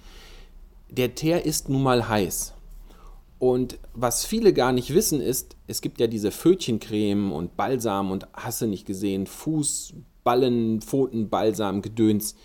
Der 0.89 1.15
Teer 1.15 1.45
ist 1.45 1.69
nun 1.69 1.83
mal 1.83 2.07
heiß. 2.07 2.53
Und 3.39 3.77
was 3.93 4.25
viele 4.25 4.51
gar 4.51 4.71
nicht 4.71 4.93
wissen 4.93 5.21
ist, 5.21 5.55
es 5.67 5.81
gibt 5.81 6.00
ja 6.00 6.07
diese 6.07 6.31
Fötchencreme 6.31 7.31
und 7.31 7.55
Balsam 7.55 8.12
und 8.12 8.27
hasse 8.33 8.67
nicht 8.67 8.86
gesehen, 8.86 9.27
Fußballen, 10.27 10.81
Pfotenbalsam, 10.81 11.81
Gedöns 11.81 12.36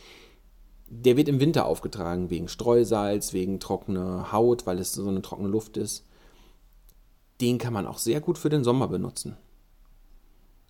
der 0.94 1.16
wird 1.16 1.28
im 1.28 1.40
Winter 1.40 1.64
aufgetragen, 1.64 2.28
wegen 2.28 2.48
Streusalz, 2.48 3.32
wegen 3.32 3.60
trockener 3.60 4.30
Haut, 4.30 4.66
weil 4.66 4.78
es 4.78 4.92
so 4.92 5.08
eine 5.08 5.22
trockene 5.22 5.48
Luft 5.48 5.78
ist. 5.78 6.04
Den 7.40 7.56
kann 7.56 7.72
man 7.72 7.86
auch 7.86 7.96
sehr 7.96 8.20
gut 8.20 8.36
für 8.36 8.50
den 8.50 8.62
Sommer 8.62 8.88
benutzen. 8.88 9.38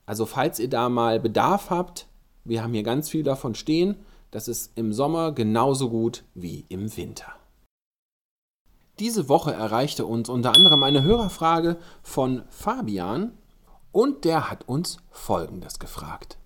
Also 0.07 0.25
falls 0.25 0.61
ihr 0.61 0.71
da 0.71 0.89
mal 0.89 1.19
Bedarf 1.19 1.71
habt, 1.71 2.07
wir 2.45 2.63
haben 2.63 2.73
hier 2.73 2.85
ganz 2.85 3.09
viel 3.09 3.25
davon 3.25 3.57
stehen, 3.57 3.97
das 4.31 4.47
ist 4.47 4.71
im 4.77 4.93
Sommer 4.93 5.33
genauso 5.33 5.91
gut 5.91 6.23
wie 6.35 6.67
im 6.69 6.97
Winter. 6.97 7.33
Diese 9.01 9.29
Woche 9.29 9.53
erreichte 9.53 10.07
uns 10.07 10.29
unter 10.29 10.55
anderem 10.55 10.85
eine 10.85 11.03
Hörerfrage 11.03 11.79
von 12.05 12.45
Fabian 12.49 13.33
und 13.91 14.25
der 14.25 14.51
hat 14.51 14.69
uns 14.69 14.99
Folgendes 15.11 15.81
gefragt. 15.81 16.39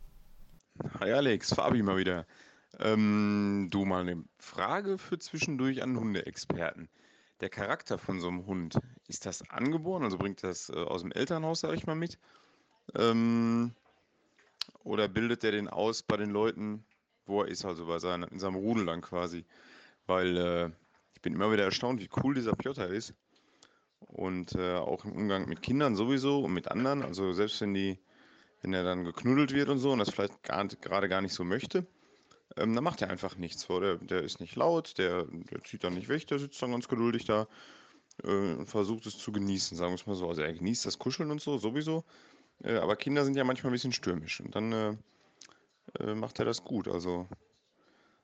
Hi 1.01 1.13
Alex, 1.13 1.55
Fabi 1.55 1.83
mal 1.83 1.97
wieder. 1.97 2.27
Ähm, 2.79 3.69
du 3.71 3.87
mal 3.87 4.03
eine 4.03 4.23
Frage 4.39 4.99
für 4.99 5.19
zwischendurch 5.19 5.83
an 5.83 5.99
Hundeexperten. 5.99 6.89
Der 7.41 7.49
Charakter 7.49 7.99
von 7.99 8.21
so 8.21 8.29
einem 8.29 8.47
Hund, 8.47 8.79
ist 9.09 9.25
das 9.25 9.49
angeboren? 9.51 10.05
Also 10.05 10.19
bringt 10.19 10.43
das 10.43 10.69
äh, 10.69 10.75
aus 10.75 11.01
dem 11.01 11.13
Elternhaus, 11.13 11.61
sage 11.61 11.77
ich 11.77 11.87
mal, 11.87 11.95
mit? 11.95 12.19
Ähm, 12.95 13.75
oder 14.85 15.09
bildet 15.09 15.43
der 15.43 15.53
den 15.53 15.69
aus 15.69 16.03
bei 16.03 16.19
den 16.19 16.31
Leuten, 16.31 16.85
wo 17.25 17.43
er 17.43 17.49
ist, 17.49 17.65
also 17.65 17.87
bei 17.87 17.99
seiner, 17.99 18.31
in 18.31 18.39
seinem 18.39 18.57
Rudel 18.57 18.85
dann 18.85 19.01
quasi? 19.01 19.47
Weil 20.07 20.37
äh, 20.37 20.71
ich 21.15 21.23
bin 21.23 21.35
immer 21.35 21.51
wieder 21.51 21.65
erstaunt, 21.65 22.01
wie 22.01 22.11
cool 22.23 22.35
dieser 22.35 22.55
Piotr 22.55 22.89
ist. 22.89 23.15
Und 24.01 24.55
äh, 24.55 24.75
auch 24.75 25.07
im 25.07 25.13
Umgang 25.13 25.49
mit 25.49 25.63
Kindern 25.63 25.97
sowieso 25.97 26.45
und 26.45 26.53
mit 26.53 26.69
anderen. 26.69 27.03
Also 27.03 27.33
selbst 27.33 27.61
wenn 27.63 27.73
die, 27.73 27.99
wenn 28.67 28.75
er 28.75 28.83
dann 28.83 29.05
geknuddelt 29.05 29.53
wird 29.53 29.69
und 29.69 29.79
so 29.79 29.93
und 29.93 30.01
das 30.01 30.11
vielleicht 30.11 30.43
gerade 30.43 31.09
gar 31.09 31.23
nicht 31.23 31.33
so 31.33 31.45
möchte, 31.45 31.87
ähm, 32.57 32.75
dann 32.75 32.83
macht 32.83 33.01
er 33.01 33.11
einfach 33.11 33.37
nichts. 33.37 33.67
Der, 33.69 33.95
der 33.97 34.23
ist 34.23 34.41
nicht 34.41 34.57
laut, 34.57 34.99
der, 34.99 35.25
der 35.25 35.63
zieht 35.63 35.85
dann 35.85 35.95
nicht 35.95 36.09
weg, 36.09 36.27
der 36.27 36.41
sitzt 36.41 36.61
dann 36.61 36.73
ganz 36.73 36.89
geduldig 36.89 37.25
da 37.25 37.47
äh, 38.25 38.55
und 38.55 38.67
versucht 38.67 39.07
es 39.07 39.19
zu 39.19 39.31
genießen, 39.31 39.77
sagen 39.77 39.93
wir 39.93 40.01
es 40.01 40.07
mal 40.07 40.17
so. 40.17 40.29
Also 40.29 40.43
er 40.43 40.53
genießt 40.53 40.85
das 40.85 40.99
Kuscheln 40.99 41.31
und 41.31 41.41
so 41.41 41.59
sowieso, 41.59 42.05
äh, 42.65 42.77
aber 42.77 42.97
Kinder 42.97 43.25
sind 43.25 43.37
ja 43.37 43.45
manchmal 43.45 43.71
ein 43.71 43.75
bisschen 43.75 43.93
stürmisch 43.93 44.41
und 44.41 44.55
dann 44.57 44.73
äh, 44.73 44.97
äh 46.01 46.15
macht 46.17 46.41
er 46.41 46.45
das 46.45 46.65
gut. 46.65 46.89
Also 46.89 47.29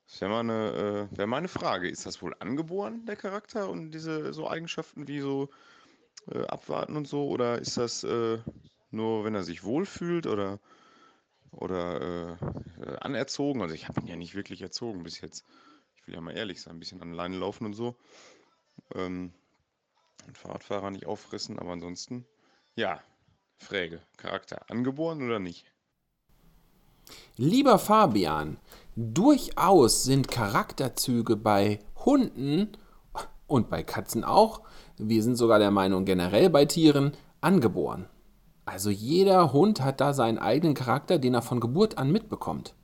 das 0.09 0.21
wäre 0.21 0.31
mal, 0.33 0.41
eine, 0.41 1.09
äh, 1.13 1.19
wär 1.19 1.27
mal 1.29 1.47
Frage. 1.47 1.89
Ist 1.89 2.05
das 2.05 2.21
wohl 2.21 2.35
angeboren, 2.41 3.07
der 3.07 3.17
Charakter 3.17 3.71
und 3.71 3.93
diese 3.93 4.35
so 4.35 4.51
Eigenschaften 4.51 5.07
wie 5.07 5.21
so 5.21 5.51
äh, 6.33 6.45
abwarten 6.47 6.97
und 6.97 7.07
so? 7.07 7.29
Oder 7.29 7.61
ist 7.61 7.77
das 7.77 8.05
nur, 8.93 9.25
wenn 9.25 9.35
er 9.35 9.45
sich 9.45 9.65
wohlfühlt 9.65 10.27
oder 10.27 10.59
oder 11.53 12.39
äh, 12.81 12.97
anerzogen. 13.01 13.63
Also 13.63 13.75
ich 13.75 13.89
habe 13.89 14.01
ihn 14.01 14.07
ja 14.07 14.17
nicht 14.17 14.35
wirklich 14.35 14.63
erzogen 14.63 15.03
bis 15.03 15.21
jetzt. 15.21 15.45
Ich 15.95 16.07
will 16.07 16.15
ja 16.15 16.21
mal 16.21 16.37
ehrlich 16.37 16.61
sein, 16.63 16.77
ein 16.77 16.79
bisschen 16.79 17.03
an 17.03 17.13
Leine 17.13 17.37
laufen 17.37 17.67
und 17.67 17.75
so. 17.75 17.95
Ähm, 18.95 19.33
und 20.27 20.39
Fahrradfahrer 20.39 20.91
nicht 20.91 21.07
auffressen, 21.07 21.59
aber 21.59 21.73
ansonsten, 21.73 22.27
ja, 22.75 23.01
Frage, 23.59 24.01
Charakter, 24.17 24.71
angeboren 24.71 25.23
oder 25.23 25.39
nicht? 25.39 25.67
Lieber 27.37 27.79
Fabian, 27.79 28.57
durchaus 28.97 30.05
sind 30.05 30.29
Charakterzüge 30.31 31.37
bei 31.37 31.81
Hunden 32.05 32.77
und 33.47 33.69
bei 33.69 33.83
Katzen 33.83 34.25
auch, 34.25 34.63
wir 34.97 35.23
sind 35.23 35.37
sogar 35.37 35.59
der 35.59 35.71
Meinung 35.71 36.05
generell 36.05 36.51
bei 36.51 36.65
Tieren, 36.65 37.17
angeboren. 37.41 38.09
Also 38.65 38.91
jeder 38.91 39.53
Hund 39.53 39.83
hat 39.83 40.01
da 40.01 40.13
seinen 40.15 40.39
eigenen 40.39 40.75
Charakter, 40.75 41.19
den 41.19 41.35
er 41.35 41.43
von 41.43 41.61
Geburt 41.61 41.99
an 41.99 42.13
mitbekommt. 42.13 42.75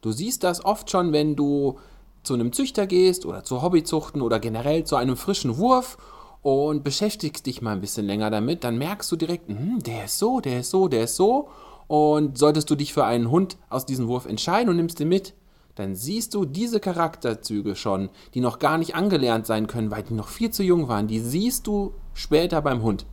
Du 0.00 0.12
siehst 0.12 0.44
das 0.44 0.64
oft 0.64 0.90
schon, 0.90 1.12
wenn 1.12 1.36
du 1.36 1.78
zu 2.22 2.34
einem 2.34 2.52
Züchter 2.52 2.86
gehst 2.86 3.24
oder 3.24 3.44
zur 3.44 3.62
Hobbyzuchten 3.62 4.20
oder 4.20 4.38
generell 4.38 4.84
zu 4.84 4.96
einem 4.96 5.16
frischen 5.16 5.56
Wurf 5.56 5.96
und 6.42 6.84
beschäftigst 6.84 7.46
dich 7.46 7.62
mal 7.62 7.72
ein 7.72 7.80
bisschen 7.80 8.06
länger 8.06 8.30
damit, 8.30 8.62
dann 8.62 8.78
merkst 8.78 9.10
du 9.10 9.16
direkt, 9.16 9.48
hm, 9.48 9.78
der 9.80 10.04
ist 10.04 10.18
so, 10.18 10.40
der 10.40 10.60
ist 10.60 10.70
so, 10.70 10.88
der 10.88 11.04
ist 11.04 11.16
so. 11.16 11.48
Und 11.86 12.36
solltest 12.36 12.68
du 12.68 12.74
dich 12.74 12.92
für 12.92 13.04
einen 13.04 13.30
Hund 13.30 13.56
aus 13.70 13.86
diesem 13.86 14.08
Wurf 14.08 14.26
entscheiden 14.26 14.68
und 14.68 14.76
nimmst 14.76 15.00
ihn 15.00 15.08
mit, 15.08 15.32
dann 15.74 15.94
siehst 15.94 16.34
du 16.34 16.44
diese 16.44 16.80
Charakterzüge 16.80 17.74
schon, 17.74 18.10
die 18.34 18.40
noch 18.40 18.58
gar 18.58 18.76
nicht 18.76 18.94
angelernt 18.94 19.46
sein 19.46 19.66
können, 19.66 19.90
weil 19.90 20.02
die 20.02 20.14
noch 20.14 20.28
viel 20.28 20.50
zu 20.50 20.62
jung 20.62 20.88
waren, 20.88 21.06
die 21.06 21.20
siehst 21.20 21.66
du 21.66 21.94
später 22.12 22.60
beim 22.60 22.82
Hund 22.82 23.06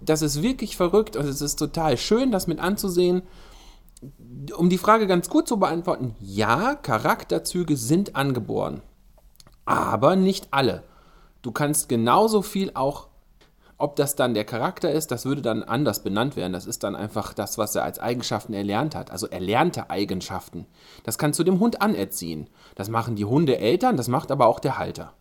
das 0.00 0.22
ist 0.22 0.42
wirklich 0.42 0.76
verrückt 0.76 1.16
und 1.16 1.26
es 1.26 1.40
ist 1.40 1.56
total 1.56 1.96
schön, 1.96 2.30
das 2.30 2.46
mit 2.46 2.58
anzusehen. 2.58 3.22
Um 4.56 4.68
die 4.68 4.78
Frage 4.78 5.06
ganz 5.06 5.28
gut 5.30 5.48
zu 5.48 5.58
beantworten, 5.58 6.14
ja, 6.20 6.74
Charakterzüge 6.74 7.76
sind 7.76 8.16
angeboren, 8.16 8.82
aber 9.64 10.16
nicht 10.16 10.48
alle. 10.50 10.82
Du 11.42 11.52
kannst 11.52 11.88
genauso 11.88 12.42
viel 12.42 12.70
auch, 12.74 13.08
ob 13.76 13.96
das 13.96 14.14
dann 14.14 14.34
der 14.34 14.44
Charakter 14.44 14.90
ist, 14.90 15.10
das 15.10 15.24
würde 15.24 15.42
dann 15.42 15.62
anders 15.62 16.02
benannt 16.02 16.36
werden. 16.36 16.52
Das 16.52 16.66
ist 16.66 16.84
dann 16.84 16.94
einfach 16.94 17.34
das, 17.34 17.58
was 17.58 17.74
er 17.74 17.84
als 17.84 17.98
Eigenschaften 17.98 18.54
erlernt 18.54 18.94
hat, 18.94 19.10
also 19.10 19.26
erlernte 19.26 19.90
Eigenschaften. 19.90 20.66
Das 21.02 21.18
kannst 21.18 21.38
du 21.38 21.44
dem 21.44 21.60
Hund 21.60 21.82
anerziehen. 21.82 22.48
Das 22.76 22.88
machen 22.88 23.16
die 23.16 23.24
Hundeeltern, 23.24 23.96
das 23.96 24.08
macht 24.08 24.30
aber 24.30 24.46
auch 24.46 24.60
der 24.60 24.78
Halter. 24.78 25.12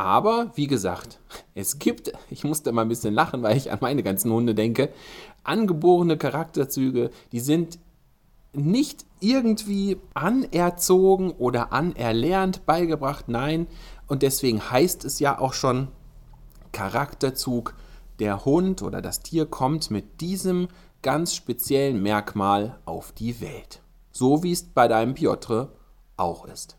Aber 0.00 0.50
wie 0.54 0.66
gesagt, 0.66 1.20
es 1.54 1.78
gibt, 1.78 2.10
ich 2.30 2.42
musste 2.42 2.72
mal 2.72 2.80
ein 2.80 2.88
bisschen 2.88 3.12
lachen, 3.12 3.42
weil 3.42 3.58
ich 3.58 3.70
an 3.70 3.80
meine 3.82 4.02
ganzen 4.02 4.32
Hunde 4.32 4.54
denke, 4.54 4.88
angeborene 5.44 6.16
Charakterzüge, 6.16 7.10
die 7.32 7.40
sind 7.40 7.78
nicht 8.54 9.04
irgendwie 9.20 9.98
anerzogen 10.14 11.32
oder 11.32 11.74
anerlernt 11.74 12.64
beigebracht, 12.64 13.28
nein. 13.28 13.66
Und 14.06 14.22
deswegen 14.22 14.70
heißt 14.70 15.04
es 15.04 15.18
ja 15.18 15.38
auch 15.38 15.52
schon 15.52 15.88
Charakterzug, 16.72 17.74
der 18.20 18.46
Hund 18.46 18.80
oder 18.80 19.02
das 19.02 19.20
Tier 19.20 19.44
kommt 19.44 19.90
mit 19.90 20.22
diesem 20.22 20.68
ganz 21.02 21.34
speziellen 21.34 22.02
Merkmal 22.02 22.78
auf 22.86 23.12
die 23.12 23.42
Welt. 23.42 23.82
So 24.12 24.42
wie 24.42 24.52
es 24.52 24.62
bei 24.62 24.88
deinem 24.88 25.12
Piotr 25.12 25.74
auch 26.16 26.46
ist. 26.46 26.78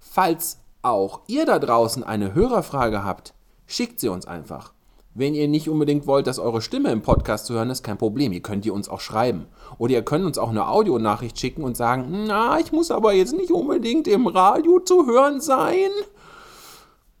Falls 0.00 0.58
auch 0.82 1.20
ihr 1.26 1.46
da 1.46 1.58
draußen 1.58 2.04
eine 2.04 2.34
Hörerfrage 2.34 3.04
habt, 3.04 3.34
schickt 3.66 4.00
sie 4.00 4.08
uns 4.08 4.26
einfach. 4.26 4.72
Wenn 5.14 5.34
ihr 5.34 5.48
nicht 5.48 5.68
unbedingt 5.68 6.06
wollt, 6.06 6.26
dass 6.26 6.38
eure 6.38 6.62
Stimme 6.62 6.92
im 6.92 7.02
Podcast 7.02 7.46
zu 7.46 7.54
hören 7.54 7.70
ist, 7.70 7.82
kein 7.82 7.98
Problem. 7.98 8.32
Ihr 8.32 8.42
könnt 8.42 8.64
ihr 8.64 8.72
uns 8.72 8.88
auch 8.88 9.00
schreiben. 9.00 9.46
Oder 9.76 9.94
ihr 9.94 10.02
könnt 10.02 10.24
uns 10.24 10.38
auch 10.38 10.50
eine 10.50 10.68
Audionachricht 10.68 11.38
schicken 11.38 11.64
und 11.64 11.76
sagen, 11.76 12.24
na, 12.26 12.60
ich 12.60 12.70
muss 12.70 12.90
aber 12.90 13.12
jetzt 13.12 13.34
nicht 13.34 13.50
unbedingt 13.50 14.06
im 14.06 14.28
Radio 14.28 14.78
zu 14.78 15.06
hören 15.06 15.40
sein. 15.40 15.90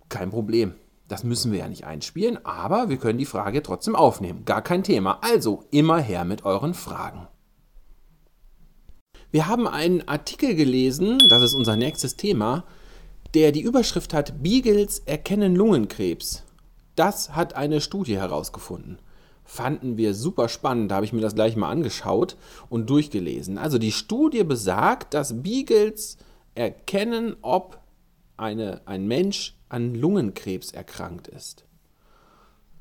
Kein 0.08 0.30
Problem. 0.30 0.74
Das 1.08 1.24
müssen 1.24 1.50
wir 1.50 1.60
ja 1.60 1.68
nicht 1.68 1.86
einspielen, 1.86 2.38
aber 2.44 2.88
wir 2.90 2.98
können 2.98 3.18
die 3.18 3.24
Frage 3.24 3.62
trotzdem 3.62 3.96
aufnehmen. 3.96 4.44
Gar 4.44 4.62
kein 4.62 4.84
Thema. 4.84 5.18
Also 5.22 5.64
immer 5.70 5.98
her 5.98 6.24
mit 6.24 6.44
euren 6.44 6.74
Fragen. 6.74 7.26
Wir 9.30 9.48
haben 9.48 9.66
einen 9.66 10.06
Artikel 10.06 10.54
gelesen, 10.54 11.18
das 11.28 11.42
ist 11.42 11.54
unser 11.54 11.76
nächstes 11.76 12.16
Thema, 12.16 12.64
der 13.34 13.52
die 13.52 13.62
Überschrift 13.62 14.14
hat 14.14 14.42
Beagles 14.42 15.00
erkennen 15.00 15.54
Lungenkrebs. 15.54 16.44
Das 16.96 17.34
hat 17.34 17.54
eine 17.54 17.80
Studie 17.80 18.16
herausgefunden. 18.16 18.98
Fanden 19.44 19.96
wir 19.96 20.14
super 20.14 20.48
spannend, 20.48 20.90
da 20.90 20.96
habe 20.96 21.06
ich 21.06 21.12
mir 21.12 21.20
das 21.20 21.34
gleich 21.34 21.56
mal 21.56 21.70
angeschaut 21.70 22.36
und 22.68 22.90
durchgelesen. 22.90 23.56
Also 23.56 23.78
die 23.78 23.92
Studie 23.92 24.44
besagt, 24.44 25.14
dass 25.14 25.42
Beagles 25.42 26.18
erkennen, 26.54 27.36
ob 27.40 27.78
eine, 28.36 28.82
ein 28.86 29.06
Mensch 29.06 29.56
an 29.68 29.94
Lungenkrebs 29.94 30.72
erkrankt 30.72 31.28
ist. 31.28 31.64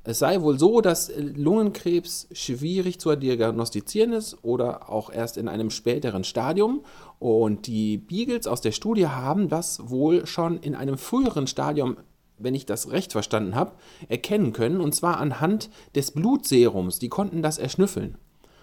Es 0.07 0.19
sei 0.19 0.41
wohl 0.41 0.57
so, 0.57 0.79
dass 0.79 1.11
Lungenkrebs 1.17 2.29
schwierig 2.31 2.97
zu 2.97 3.13
diagnostizieren 3.17 4.13
ist 4.13 4.37
oder 4.41 4.89
auch 4.89 5.11
erst 5.11 5.35
in 5.35 5.49
einem 5.49 5.69
späteren 5.69 6.23
Stadium. 6.23 6.79
Und 7.19 7.67
die 7.67 7.97
Beagles 7.97 8.47
aus 8.47 8.61
der 8.61 8.71
Studie 8.71 9.07
haben 9.07 9.49
das 9.49 9.89
wohl 9.89 10.25
schon 10.25 10.61
in 10.61 10.75
einem 10.75 10.97
früheren 10.97 11.45
Stadium, 11.45 11.97
wenn 12.37 12.55
ich 12.55 12.65
das 12.65 12.89
recht 12.89 13.11
verstanden 13.11 13.53
habe, 13.53 13.73
erkennen 14.07 14.53
können. 14.53 14.79
Und 14.79 14.95
zwar 14.95 15.17
anhand 15.17 15.69
des 15.93 16.11
Blutserums. 16.11 16.99
Die 16.99 17.09
konnten 17.09 17.41
das 17.41 17.57
erschnüffeln. 17.57 18.15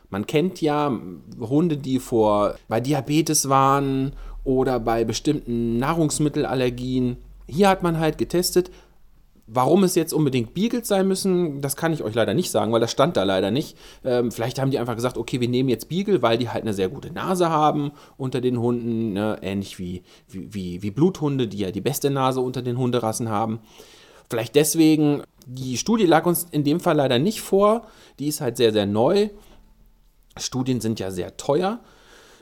Man 0.08 0.26
kennt 0.26 0.62
ja 0.62 0.98
Hunde, 1.38 1.76
die 1.76 1.98
vor 1.98 2.54
bei 2.68 2.80
Diabetes 2.80 3.50
waren 3.50 4.14
oder 4.44 4.80
bei 4.80 5.04
bestimmten 5.04 5.76
Nahrungsmittelallergien 5.76 7.18
hier 7.46 7.68
hat 7.68 7.82
man 7.82 7.98
halt 7.98 8.16
getestet, 8.18 8.70
Warum 9.46 9.84
es 9.84 9.94
jetzt 9.94 10.14
unbedingt 10.14 10.54
Beagles 10.54 10.88
sein 10.88 11.06
müssen, 11.06 11.60
das 11.60 11.76
kann 11.76 11.92
ich 11.92 12.02
euch 12.02 12.14
leider 12.14 12.32
nicht 12.32 12.50
sagen, 12.50 12.72
weil 12.72 12.80
das 12.80 12.90
stand 12.90 13.16
da 13.18 13.24
leider 13.24 13.50
nicht. 13.50 13.76
Ähm, 14.02 14.32
vielleicht 14.32 14.58
haben 14.58 14.70
die 14.70 14.78
einfach 14.78 14.94
gesagt, 14.94 15.18
okay, 15.18 15.38
wir 15.38 15.48
nehmen 15.48 15.68
jetzt 15.68 15.90
Beagle, 15.90 16.22
weil 16.22 16.38
die 16.38 16.48
halt 16.48 16.62
eine 16.62 16.72
sehr 16.72 16.88
gute 16.88 17.12
Nase 17.12 17.50
haben 17.50 17.92
unter 18.16 18.40
den 18.40 18.58
Hunden, 18.58 19.12
ne? 19.12 19.38
ähnlich 19.42 19.78
wie, 19.78 20.02
wie, 20.28 20.82
wie 20.82 20.90
Bluthunde, 20.90 21.46
die 21.46 21.58
ja 21.58 21.72
die 21.72 21.82
beste 21.82 22.08
Nase 22.08 22.40
unter 22.40 22.62
den 22.62 22.78
Hunderassen 22.78 23.28
haben. 23.28 23.60
Vielleicht 24.30 24.54
deswegen, 24.54 25.22
die 25.46 25.76
Studie 25.76 26.06
lag 26.06 26.24
uns 26.24 26.46
in 26.50 26.64
dem 26.64 26.80
Fall 26.80 26.96
leider 26.96 27.18
nicht 27.18 27.42
vor, 27.42 27.86
die 28.18 28.28
ist 28.28 28.40
halt 28.40 28.56
sehr, 28.56 28.72
sehr 28.72 28.86
neu. 28.86 29.28
Studien 30.38 30.80
sind 30.80 31.00
ja 31.00 31.10
sehr 31.10 31.36
teuer. 31.36 31.80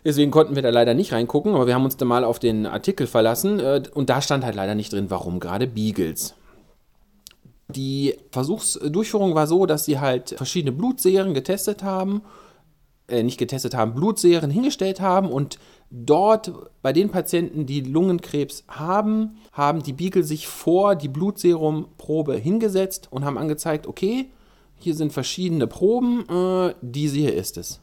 Deswegen 0.04 0.30
konnten 0.30 0.54
wir 0.54 0.62
da 0.62 0.70
leider 0.70 0.94
nicht 0.94 1.12
reingucken, 1.12 1.54
aber 1.54 1.66
wir 1.66 1.74
haben 1.74 1.84
uns 1.84 1.96
da 1.96 2.04
mal 2.04 2.24
auf 2.24 2.38
den 2.38 2.66
Artikel 2.66 3.08
verlassen 3.08 3.58
äh, 3.58 3.82
und 3.92 4.08
da 4.08 4.22
stand 4.22 4.44
halt 4.44 4.54
leider 4.54 4.76
nicht 4.76 4.92
drin, 4.92 5.10
warum 5.10 5.40
gerade 5.40 5.66
Beagles. 5.66 6.34
Die 7.74 8.16
Versuchsdurchführung 8.30 9.34
war 9.34 9.46
so, 9.46 9.66
dass 9.66 9.84
sie 9.84 10.00
halt 10.00 10.30
verschiedene 10.36 10.72
Blutserien 10.72 11.34
getestet 11.34 11.82
haben, 11.82 12.22
äh, 13.08 13.22
nicht 13.22 13.38
getestet 13.38 13.74
haben, 13.74 13.94
Blutserien 13.94 14.50
hingestellt 14.50 15.00
haben 15.00 15.30
und 15.30 15.58
dort 15.90 16.52
bei 16.80 16.92
den 16.92 17.10
Patienten, 17.10 17.66
die 17.66 17.80
Lungenkrebs 17.80 18.64
haben, 18.68 19.36
haben 19.52 19.82
die 19.82 19.92
Beagle 19.92 20.24
sich 20.24 20.46
vor 20.46 20.96
die 20.96 21.08
Blutserumprobe 21.08 22.36
hingesetzt 22.36 23.08
und 23.10 23.24
haben 23.24 23.38
angezeigt, 23.38 23.86
okay, 23.86 24.30
hier 24.78 24.94
sind 24.94 25.12
verschiedene 25.12 25.66
Proben, 25.66 26.24
äh, 26.28 26.74
diese 26.80 27.18
hier 27.18 27.34
ist 27.34 27.56
es. 27.56 27.80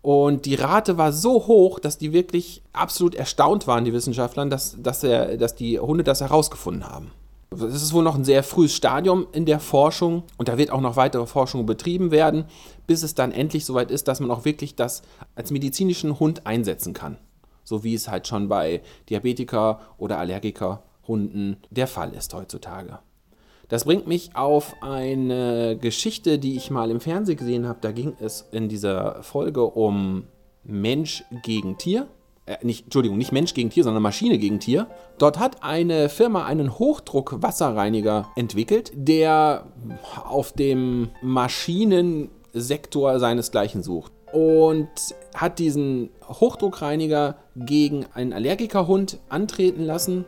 Und 0.00 0.46
die 0.46 0.56
Rate 0.56 0.98
war 0.98 1.12
so 1.12 1.46
hoch, 1.46 1.78
dass 1.78 1.96
die 1.96 2.12
wirklich 2.12 2.62
absolut 2.72 3.14
erstaunt 3.14 3.68
waren, 3.68 3.84
die 3.84 3.92
Wissenschaftler, 3.92 4.46
dass, 4.46 4.76
dass, 4.82 5.04
er, 5.04 5.36
dass 5.36 5.54
die 5.54 5.78
Hunde 5.78 6.02
das 6.02 6.20
herausgefunden 6.20 6.88
haben. 6.88 7.12
Es 7.52 7.82
ist 7.82 7.92
wohl 7.92 8.02
noch 8.02 8.14
ein 8.14 8.24
sehr 8.24 8.42
frühes 8.42 8.74
Stadium 8.74 9.26
in 9.32 9.46
der 9.46 9.60
Forschung 9.60 10.24
und 10.38 10.48
da 10.48 10.58
wird 10.58 10.70
auch 10.70 10.80
noch 10.80 10.96
weitere 10.96 11.26
Forschung 11.26 11.66
betrieben 11.66 12.10
werden, 12.10 12.44
bis 12.86 13.02
es 13.02 13.14
dann 13.14 13.32
endlich 13.32 13.64
soweit 13.64 13.90
ist, 13.90 14.08
dass 14.08 14.20
man 14.20 14.30
auch 14.30 14.44
wirklich 14.44 14.74
das 14.76 15.02
als 15.34 15.50
medizinischen 15.50 16.18
Hund 16.18 16.46
einsetzen 16.46 16.94
kann. 16.94 17.18
So 17.64 17.84
wie 17.84 17.94
es 17.94 18.08
halt 18.08 18.26
schon 18.26 18.48
bei 18.48 18.82
Diabetiker 19.08 19.80
oder 19.98 20.18
Allergiker-Hunden 20.18 21.58
der 21.70 21.86
Fall 21.86 22.12
ist 22.12 22.34
heutzutage. 22.34 22.98
Das 23.68 23.84
bringt 23.84 24.06
mich 24.06 24.36
auf 24.36 24.74
eine 24.82 25.78
Geschichte, 25.80 26.38
die 26.38 26.56
ich 26.56 26.70
mal 26.70 26.90
im 26.90 27.00
Fernsehen 27.00 27.38
gesehen 27.38 27.66
habe. 27.66 27.78
Da 27.80 27.92
ging 27.92 28.14
es 28.20 28.46
in 28.52 28.68
dieser 28.68 29.22
Folge 29.22 29.64
um 29.64 30.24
Mensch 30.64 31.24
gegen 31.42 31.78
Tier. 31.78 32.06
Äh, 32.44 32.56
nicht, 32.62 32.84
Entschuldigung, 32.84 33.18
nicht 33.18 33.32
Mensch 33.32 33.54
gegen 33.54 33.70
Tier, 33.70 33.84
sondern 33.84 34.02
Maschine 34.02 34.38
gegen 34.38 34.58
Tier. 34.58 34.88
Dort 35.18 35.38
hat 35.38 35.62
eine 35.62 36.08
Firma 36.08 36.44
einen 36.44 36.78
Hochdruck-Wasserreiniger 36.78 38.30
entwickelt, 38.34 38.90
der 38.94 39.66
auf 40.24 40.52
dem 40.52 41.10
Maschinensektor 41.22 43.20
seinesgleichen 43.20 43.82
sucht. 43.82 44.12
Und 44.32 44.88
hat 45.34 45.58
diesen 45.58 46.10
Hochdruckreiniger 46.26 47.36
gegen 47.54 48.06
einen 48.14 48.32
Allergikerhund 48.32 49.18
antreten 49.28 49.84
lassen 49.84 50.24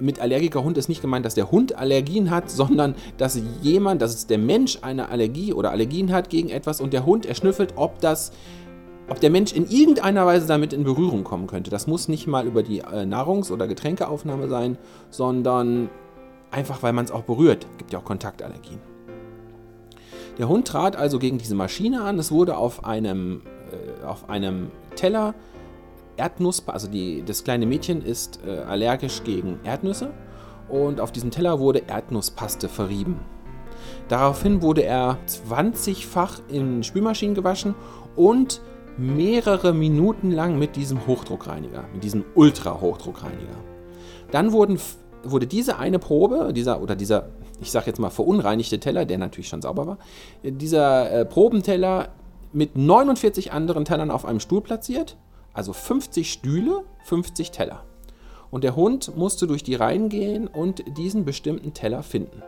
mit 0.00 0.18
Allergikerhund 0.18 0.78
ist 0.78 0.88
nicht 0.88 1.02
gemeint, 1.02 1.26
dass 1.26 1.34
der 1.34 1.50
Hund 1.50 1.76
Allergien 1.76 2.30
hat, 2.30 2.50
sondern 2.50 2.94
dass 3.18 3.40
jemand, 3.62 4.02
dass 4.02 4.26
der 4.26 4.38
Mensch 4.38 4.78
eine 4.82 5.10
Allergie 5.10 5.52
oder 5.52 5.70
Allergien 5.70 6.12
hat 6.12 6.30
gegen 6.30 6.48
etwas 6.48 6.80
und 6.80 6.92
der 6.92 7.04
Hund 7.04 7.26
erschnüffelt, 7.26 7.74
ob 7.76 8.00
das 8.00 8.32
ob 9.10 9.20
der 9.20 9.30
Mensch 9.30 9.52
in 9.52 9.68
irgendeiner 9.68 10.24
Weise 10.24 10.46
damit 10.46 10.72
in 10.72 10.84
Berührung 10.84 11.24
kommen 11.24 11.48
könnte. 11.48 11.70
Das 11.70 11.86
muss 11.86 12.08
nicht 12.08 12.26
mal 12.26 12.46
über 12.46 12.62
die 12.62 12.78
äh, 12.78 13.04
Nahrungs- 13.04 13.50
oder 13.50 13.66
Getränkeaufnahme 13.66 14.48
sein, 14.48 14.78
sondern 15.10 15.90
einfach, 16.52 16.82
weil 16.82 16.92
man 16.92 17.04
es 17.04 17.10
auch 17.10 17.24
berührt. 17.24 17.66
Es 17.72 17.78
gibt 17.78 17.92
ja 17.92 17.98
auch 17.98 18.04
Kontaktallergien. 18.04 18.78
Der 20.38 20.48
Hund 20.48 20.68
trat 20.68 20.96
also 20.96 21.18
gegen 21.18 21.38
diese 21.38 21.56
Maschine 21.56 22.02
an. 22.02 22.18
Es 22.18 22.30
wurde 22.30 22.56
auf 22.56 22.84
einem, 22.84 23.42
äh, 23.72 24.06
auf 24.06 24.30
einem 24.30 24.70
Teller 24.94 25.34
Erdnuss, 26.16 26.62
also 26.68 26.86
die, 26.86 27.24
das 27.24 27.42
kleine 27.42 27.66
Mädchen 27.66 28.02
ist 28.02 28.40
äh, 28.46 28.60
allergisch 28.60 29.24
gegen 29.24 29.58
Erdnüsse 29.64 30.12
und 30.68 31.00
auf 31.00 31.10
diesem 31.10 31.32
Teller 31.32 31.58
wurde 31.58 31.82
Erdnusspaste 31.88 32.68
verrieben. 32.68 33.18
Daraufhin 34.08 34.62
wurde 34.62 34.84
er 34.84 35.18
20-fach 35.26 36.42
in 36.48 36.84
Spülmaschinen 36.84 37.34
gewaschen 37.34 37.74
und 38.16 38.60
mehrere 38.98 39.72
Minuten 39.72 40.30
lang 40.30 40.58
mit 40.58 40.76
diesem 40.76 41.06
Hochdruckreiniger, 41.06 41.84
mit 41.92 42.04
diesem 42.04 42.24
Ultra-Hochdruckreiniger. 42.34 43.56
Dann 44.30 44.52
wurden, 44.52 44.78
wurde 45.24 45.46
diese 45.46 45.78
eine 45.78 45.98
Probe, 45.98 46.52
dieser 46.52 46.82
oder 46.82 46.96
dieser, 46.96 47.30
ich 47.60 47.70
sage 47.70 47.86
jetzt 47.86 47.98
mal 47.98 48.10
verunreinigte 48.10 48.80
Teller, 48.80 49.04
der 49.04 49.18
natürlich 49.18 49.48
schon 49.48 49.62
sauber 49.62 49.86
war, 49.86 49.98
dieser 50.42 51.10
äh, 51.10 51.24
Probenteller 51.24 52.08
mit 52.52 52.76
49 52.76 53.52
anderen 53.52 53.84
Tellern 53.84 54.10
auf 54.10 54.24
einem 54.24 54.40
Stuhl 54.40 54.60
platziert 54.60 55.16
also 55.52 55.72
50 55.72 56.32
Stühle, 56.32 56.84
50 57.04 57.50
Teller. 57.50 57.84
Und 58.50 58.64
der 58.64 58.76
Hund 58.76 59.16
musste 59.16 59.46
durch 59.46 59.62
die 59.62 59.74
Reihen 59.74 60.08
gehen 60.08 60.48
und 60.48 60.84
diesen 60.96 61.24
bestimmten 61.24 61.72
Teller 61.72 62.02
finden. 62.02 62.42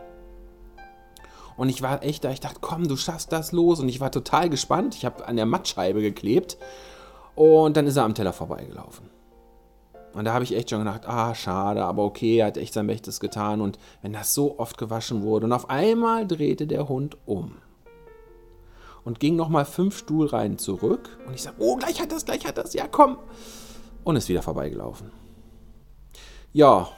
Und 1.57 1.69
ich 1.69 1.81
war 1.81 2.03
echt 2.03 2.23
da, 2.23 2.31
ich 2.31 2.39
dachte, 2.39 2.59
komm, 2.61 2.87
du 2.87 2.97
schaffst 2.97 3.31
das 3.31 3.51
los. 3.51 3.79
Und 3.79 3.89
ich 3.89 3.99
war 3.99 4.11
total 4.11 4.49
gespannt. 4.49 4.95
Ich 4.95 5.05
habe 5.05 5.27
an 5.27 5.35
der 5.35 5.45
Mattscheibe 5.45 6.01
geklebt. 6.01 6.57
Und 7.35 7.77
dann 7.77 7.87
ist 7.87 7.97
er 7.97 8.03
am 8.03 8.15
Teller 8.15 8.33
vorbeigelaufen. 8.33 9.09
Und 10.13 10.25
da 10.25 10.33
habe 10.33 10.43
ich 10.43 10.55
echt 10.55 10.69
schon 10.69 10.79
gedacht, 10.79 11.07
ah, 11.07 11.33
schade, 11.33 11.83
aber 11.83 12.03
okay, 12.03 12.37
er 12.37 12.47
hat 12.47 12.57
echt 12.57 12.73
sein 12.73 12.85
Bestes 12.85 13.19
getan. 13.19 13.61
Und 13.61 13.79
wenn 14.01 14.13
das 14.13 14.33
so 14.33 14.59
oft 14.59 14.77
gewaschen 14.77 15.23
wurde. 15.23 15.45
Und 15.45 15.53
auf 15.53 15.69
einmal 15.69 16.27
drehte 16.27 16.67
der 16.67 16.87
Hund 16.87 17.17
um 17.25 17.55
und 19.03 19.19
ging 19.19 19.35
nochmal 19.35 19.65
fünf 19.65 19.97
Stuhlreihen 19.97 20.57
zurück. 20.57 21.17
Und 21.27 21.33
ich 21.33 21.41
sage, 21.41 21.57
oh, 21.59 21.75
gleich 21.75 22.01
hat 22.01 22.11
das, 22.11 22.25
gleich 22.25 22.45
hat 22.45 22.57
das, 22.57 22.73
ja, 22.73 22.87
komm. 22.87 23.17
Und 24.03 24.15
ist 24.15 24.29
wieder 24.29 24.41
vorbeigelaufen. 24.41 25.11
Ja. 26.51 26.89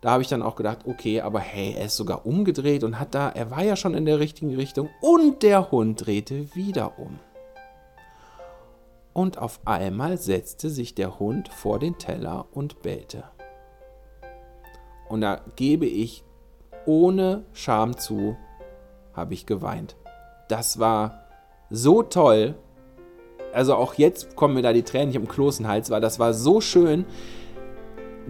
Da 0.00 0.12
habe 0.12 0.22
ich 0.22 0.28
dann 0.28 0.42
auch 0.42 0.56
gedacht, 0.56 0.78
okay, 0.86 1.20
aber 1.20 1.40
hey, 1.40 1.74
er 1.76 1.86
ist 1.86 1.96
sogar 1.96 2.24
umgedreht 2.24 2.84
und 2.84 2.98
hat 2.98 3.14
da, 3.14 3.28
er 3.28 3.50
war 3.50 3.62
ja 3.62 3.76
schon 3.76 3.94
in 3.94 4.06
der 4.06 4.18
richtigen 4.18 4.54
Richtung 4.54 4.88
und 5.02 5.42
der 5.42 5.70
Hund 5.70 6.06
drehte 6.06 6.54
wieder 6.54 6.98
um. 6.98 7.18
Und 9.12 9.38
auf 9.38 9.60
einmal 9.66 10.16
setzte 10.16 10.70
sich 10.70 10.94
der 10.94 11.18
Hund 11.18 11.48
vor 11.48 11.78
den 11.78 11.98
Teller 11.98 12.46
und 12.52 12.80
bellte. 12.80 13.24
Und 15.08 15.20
da 15.20 15.40
gebe 15.56 15.86
ich 15.86 16.24
ohne 16.86 17.44
Scham 17.52 17.98
zu, 17.98 18.36
habe 19.12 19.34
ich 19.34 19.44
geweint. 19.44 19.96
Das 20.48 20.78
war 20.78 21.26
so 21.68 22.02
toll. 22.02 22.54
Also 23.52 23.74
auch 23.74 23.94
jetzt 23.94 24.36
kommen 24.36 24.54
mir 24.54 24.62
da 24.62 24.72
die 24.72 24.84
Tränen, 24.84 25.10
ich 25.10 25.16
im 25.16 25.28
Kloß 25.28 25.62
Hals, 25.64 25.90
weil 25.90 26.00
das 26.00 26.18
war 26.18 26.32
so 26.32 26.60
schön. 26.60 27.04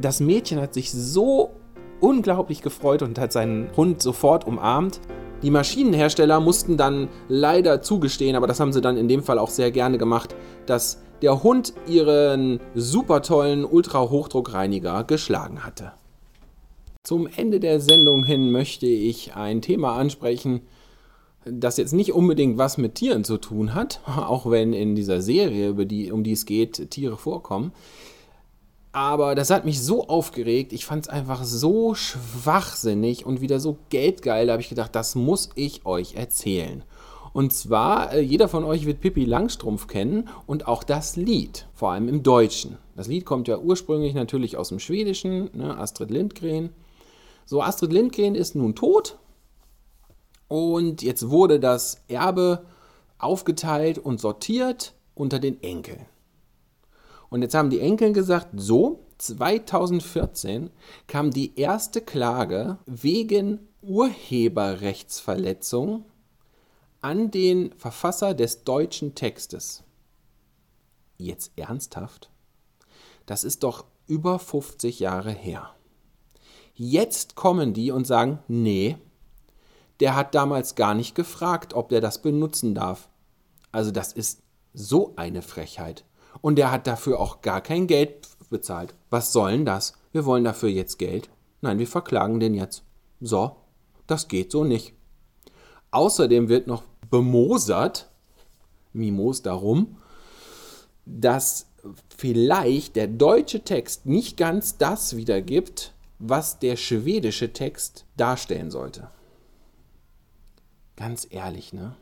Das 0.00 0.20
Mädchen 0.20 0.60
hat 0.60 0.74
sich 0.74 0.90
so 0.90 1.59
unglaublich 2.00 2.62
gefreut 2.62 3.02
und 3.02 3.18
hat 3.18 3.32
seinen 3.32 3.70
Hund 3.76 4.02
sofort 4.02 4.46
umarmt. 4.46 5.00
Die 5.42 5.50
Maschinenhersteller 5.50 6.40
mussten 6.40 6.76
dann 6.76 7.08
leider 7.28 7.82
zugestehen, 7.82 8.36
aber 8.36 8.46
das 8.46 8.60
haben 8.60 8.72
sie 8.72 8.80
dann 8.80 8.96
in 8.96 9.08
dem 9.08 9.22
Fall 9.22 9.38
auch 9.38 9.50
sehr 9.50 9.70
gerne 9.70 9.98
gemacht, 9.98 10.34
dass 10.66 11.02
der 11.22 11.42
Hund 11.42 11.74
ihren 11.86 12.60
super 12.74 13.22
tollen 13.22 13.64
Ultra-Hochdruckreiniger 13.64 15.04
geschlagen 15.04 15.64
hatte. 15.64 15.92
Zum 17.02 17.26
Ende 17.26 17.60
der 17.60 17.80
Sendung 17.80 18.24
hin 18.24 18.50
möchte 18.50 18.86
ich 18.86 19.34
ein 19.34 19.62
Thema 19.62 19.96
ansprechen, 19.96 20.60
das 21.44 21.78
jetzt 21.78 21.94
nicht 21.94 22.12
unbedingt 22.12 22.58
was 22.58 22.76
mit 22.76 22.96
Tieren 22.96 23.24
zu 23.24 23.38
tun 23.38 23.74
hat, 23.74 24.00
auch 24.06 24.50
wenn 24.50 24.72
in 24.72 24.94
dieser 24.94 25.22
Serie, 25.22 25.68
über 25.70 25.84
die, 25.84 26.12
um 26.12 26.22
die 26.22 26.32
es 26.32 26.46
geht, 26.46 26.90
Tiere 26.90 27.16
vorkommen. 27.16 27.72
Aber 28.92 29.34
das 29.34 29.50
hat 29.50 29.64
mich 29.64 29.80
so 29.80 30.08
aufgeregt. 30.08 30.72
Ich 30.72 30.84
fand 30.84 31.04
es 31.04 31.08
einfach 31.08 31.44
so 31.44 31.94
schwachsinnig 31.94 33.24
und 33.24 33.40
wieder 33.40 33.60
so 33.60 33.78
geldgeil. 33.88 34.46
Da 34.46 34.52
habe 34.52 34.62
ich 34.62 34.68
gedacht, 34.68 34.94
das 34.94 35.14
muss 35.14 35.50
ich 35.54 35.86
euch 35.86 36.14
erzählen. 36.14 36.82
Und 37.32 37.52
zwar, 37.52 38.12
äh, 38.12 38.20
jeder 38.20 38.48
von 38.48 38.64
euch 38.64 38.86
wird 38.86 39.00
Pippi 39.00 39.24
Langstrumpf 39.24 39.86
kennen 39.86 40.28
und 40.46 40.66
auch 40.66 40.82
das 40.82 41.14
Lied, 41.14 41.68
vor 41.74 41.92
allem 41.92 42.08
im 42.08 42.24
Deutschen. 42.24 42.76
Das 42.96 43.06
Lied 43.06 43.24
kommt 43.24 43.46
ja 43.46 43.58
ursprünglich 43.58 44.14
natürlich 44.14 44.56
aus 44.56 44.70
dem 44.70 44.80
Schwedischen, 44.80 45.48
ne, 45.56 45.78
Astrid 45.78 46.10
Lindgren. 46.10 46.70
So, 47.46 47.62
Astrid 47.62 47.92
Lindgren 47.92 48.34
ist 48.34 48.56
nun 48.56 48.74
tot 48.74 49.16
und 50.48 51.02
jetzt 51.02 51.30
wurde 51.30 51.60
das 51.60 52.02
Erbe 52.08 52.64
aufgeteilt 53.18 53.98
und 53.98 54.20
sortiert 54.20 54.94
unter 55.14 55.38
den 55.38 55.62
Enkeln. 55.62 56.06
Und 57.30 57.42
jetzt 57.42 57.54
haben 57.54 57.70
die 57.70 57.80
Enkel 57.80 58.12
gesagt, 58.12 58.48
so, 58.56 59.06
2014 59.18 60.70
kam 61.06 61.30
die 61.30 61.56
erste 61.58 62.00
Klage 62.00 62.78
wegen 62.86 63.68
Urheberrechtsverletzung 63.82 66.04
an 67.00 67.30
den 67.30 67.72
Verfasser 67.74 68.34
des 68.34 68.64
deutschen 68.64 69.14
Textes. 69.14 69.84
Jetzt 71.16 71.52
ernsthaft? 71.56 72.30
Das 73.26 73.44
ist 73.44 73.62
doch 73.62 73.84
über 74.06 74.38
50 74.38 75.00
Jahre 75.00 75.30
her. 75.30 75.74
Jetzt 76.74 77.36
kommen 77.36 77.72
die 77.74 77.90
und 77.90 78.06
sagen, 78.06 78.38
nee, 78.48 78.96
der 80.00 80.16
hat 80.16 80.34
damals 80.34 80.74
gar 80.74 80.94
nicht 80.94 81.14
gefragt, 81.14 81.74
ob 81.74 81.90
der 81.90 82.00
das 82.00 82.22
benutzen 82.22 82.74
darf. 82.74 83.08
Also 83.70 83.90
das 83.90 84.12
ist 84.12 84.42
so 84.72 85.12
eine 85.16 85.42
Frechheit. 85.42 86.04
Und 86.40 86.56
der 86.56 86.70
hat 86.70 86.86
dafür 86.86 87.20
auch 87.20 87.42
gar 87.42 87.60
kein 87.60 87.86
Geld 87.86 88.28
bezahlt. 88.48 88.94
Was 89.10 89.32
soll 89.32 89.52
denn 89.52 89.64
das? 89.64 89.94
Wir 90.12 90.24
wollen 90.24 90.44
dafür 90.44 90.68
jetzt 90.68 90.98
Geld. 90.98 91.30
Nein, 91.60 91.78
wir 91.78 91.86
verklagen 91.86 92.40
den 92.40 92.54
jetzt. 92.54 92.84
So, 93.20 93.56
das 94.06 94.28
geht 94.28 94.50
so 94.50 94.64
nicht. 94.64 94.94
Außerdem 95.90 96.48
wird 96.48 96.66
noch 96.66 96.82
bemosert, 97.10 98.10
Mimos 98.92 99.42
darum, 99.42 99.96
dass 101.04 101.66
vielleicht 102.16 102.96
der 102.96 103.08
deutsche 103.08 103.62
Text 103.64 104.06
nicht 104.06 104.36
ganz 104.36 104.78
das 104.78 105.16
wiedergibt, 105.16 105.94
was 106.18 106.58
der 106.58 106.76
schwedische 106.76 107.52
Text 107.52 108.04
darstellen 108.16 108.70
sollte. 108.70 109.10
Ganz 110.96 111.26
ehrlich, 111.30 111.72
ne? 111.72 111.96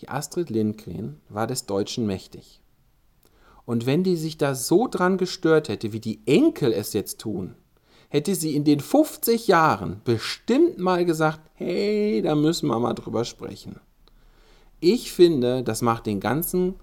Die 0.00 0.08
Astrid 0.08 0.50
Lindgren 0.50 1.20
war 1.28 1.46
des 1.46 1.66
Deutschen 1.66 2.06
mächtig. 2.06 2.60
Und 3.66 3.86
wenn 3.86 4.02
die 4.02 4.16
sich 4.16 4.36
da 4.36 4.54
so 4.54 4.88
dran 4.88 5.16
gestört 5.16 5.68
hätte, 5.68 5.92
wie 5.92 6.00
die 6.00 6.20
Enkel 6.26 6.72
es 6.72 6.92
jetzt 6.92 7.20
tun, 7.20 7.56
hätte 8.08 8.34
sie 8.34 8.54
in 8.54 8.64
den 8.64 8.80
50 8.80 9.48
Jahren 9.48 10.00
bestimmt 10.04 10.78
mal 10.78 11.04
gesagt, 11.04 11.40
hey, 11.54 12.22
da 12.22 12.34
müssen 12.34 12.68
wir 12.68 12.78
mal 12.78 12.94
drüber 12.94 13.24
sprechen. 13.24 13.80
Ich 14.80 15.12
finde, 15.12 15.62
das 15.62 15.82
macht 15.82 16.06
den 16.06 16.20
ganzen 16.20 16.74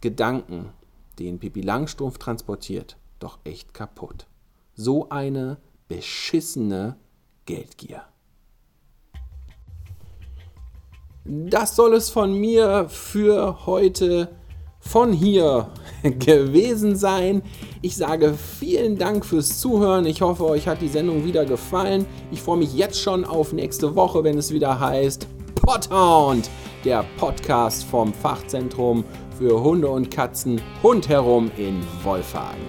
Gedanken, 0.00 0.68
den 1.18 1.38
Pippi 1.38 1.62
Langstrumpf 1.62 2.18
transportiert, 2.18 2.96
doch 3.18 3.38
echt 3.44 3.74
kaputt. 3.74 4.26
So 4.74 5.08
eine 5.08 5.56
beschissene 5.88 6.96
Geldgier. 7.46 8.04
Das 11.24 11.74
soll 11.74 11.94
es 11.94 12.08
von 12.08 12.34
mir 12.34 12.88
für 12.88 13.66
heute 13.66 14.37
von 14.88 15.12
hier 15.12 15.68
gewesen 16.02 16.96
sein. 16.96 17.42
Ich 17.82 17.96
sage 17.96 18.34
vielen 18.34 18.96
Dank 18.96 19.24
fürs 19.24 19.60
Zuhören. 19.60 20.06
Ich 20.06 20.22
hoffe, 20.22 20.44
euch 20.44 20.66
hat 20.66 20.80
die 20.80 20.88
Sendung 20.88 21.24
wieder 21.24 21.44
gefallen. 21.44 22.06
Ich 22.32 22.40
freue 22.40 22.58
mich 22.58 22.74
jetzt 22.74 23.00
schon 23.00 23.24
auf 23.24 23.52
nächste 23.52 23.94
Woche, 23.94 24.24
wenn 24.24 24.38
es 24.38 24.52
wieder 24.52 24.80
heißt 24.80 25.26
Podhound, 25.54 26.48
der 26.84 27.04
Podcast 27.18 27.84
vom 27.84 28.14
Fachzentrum 28.14 29.04
für 29.38 29.62
Hunde 29.62 29.88
und 29.88 30.10
Katzen 30.10 30.60
rundherum 30.82 31.50
in 31.56 31.80
Wolfhagen. 32.02 32.64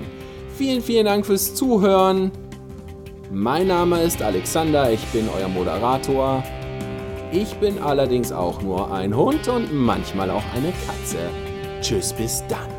Vielen, 0.58 0.82
vielen 0.82 1.06
Dank 1.06 1.26
fürs 1.26 1.56
Zuhören. 1.56 2.32
Mein 3.32 3.68
Name 3.68 4.02
ist 4.02 4.22
Alexander, 4.22 4.92
ich 4.92 5.04
bin 5.08 5.30
euer 5.38 5.48
Moderator. 5.48 6.44
Ich 7.32 7.54
bin 7.56 7.80
allerdings 7.80 8.32
auch 8.32 8.62
nur 8.62 8.92
ein 8.92 9.16
Hund 9.16 9.48
und 9.48 9.72
manchmal 9.72 10.32
auch 10.32 10.44
eine 10.56 10.74
Katze. 10.86 11.49
Tschüss, 11.82 12.14
bis 12.14 12.44
dann. 12.48 12.79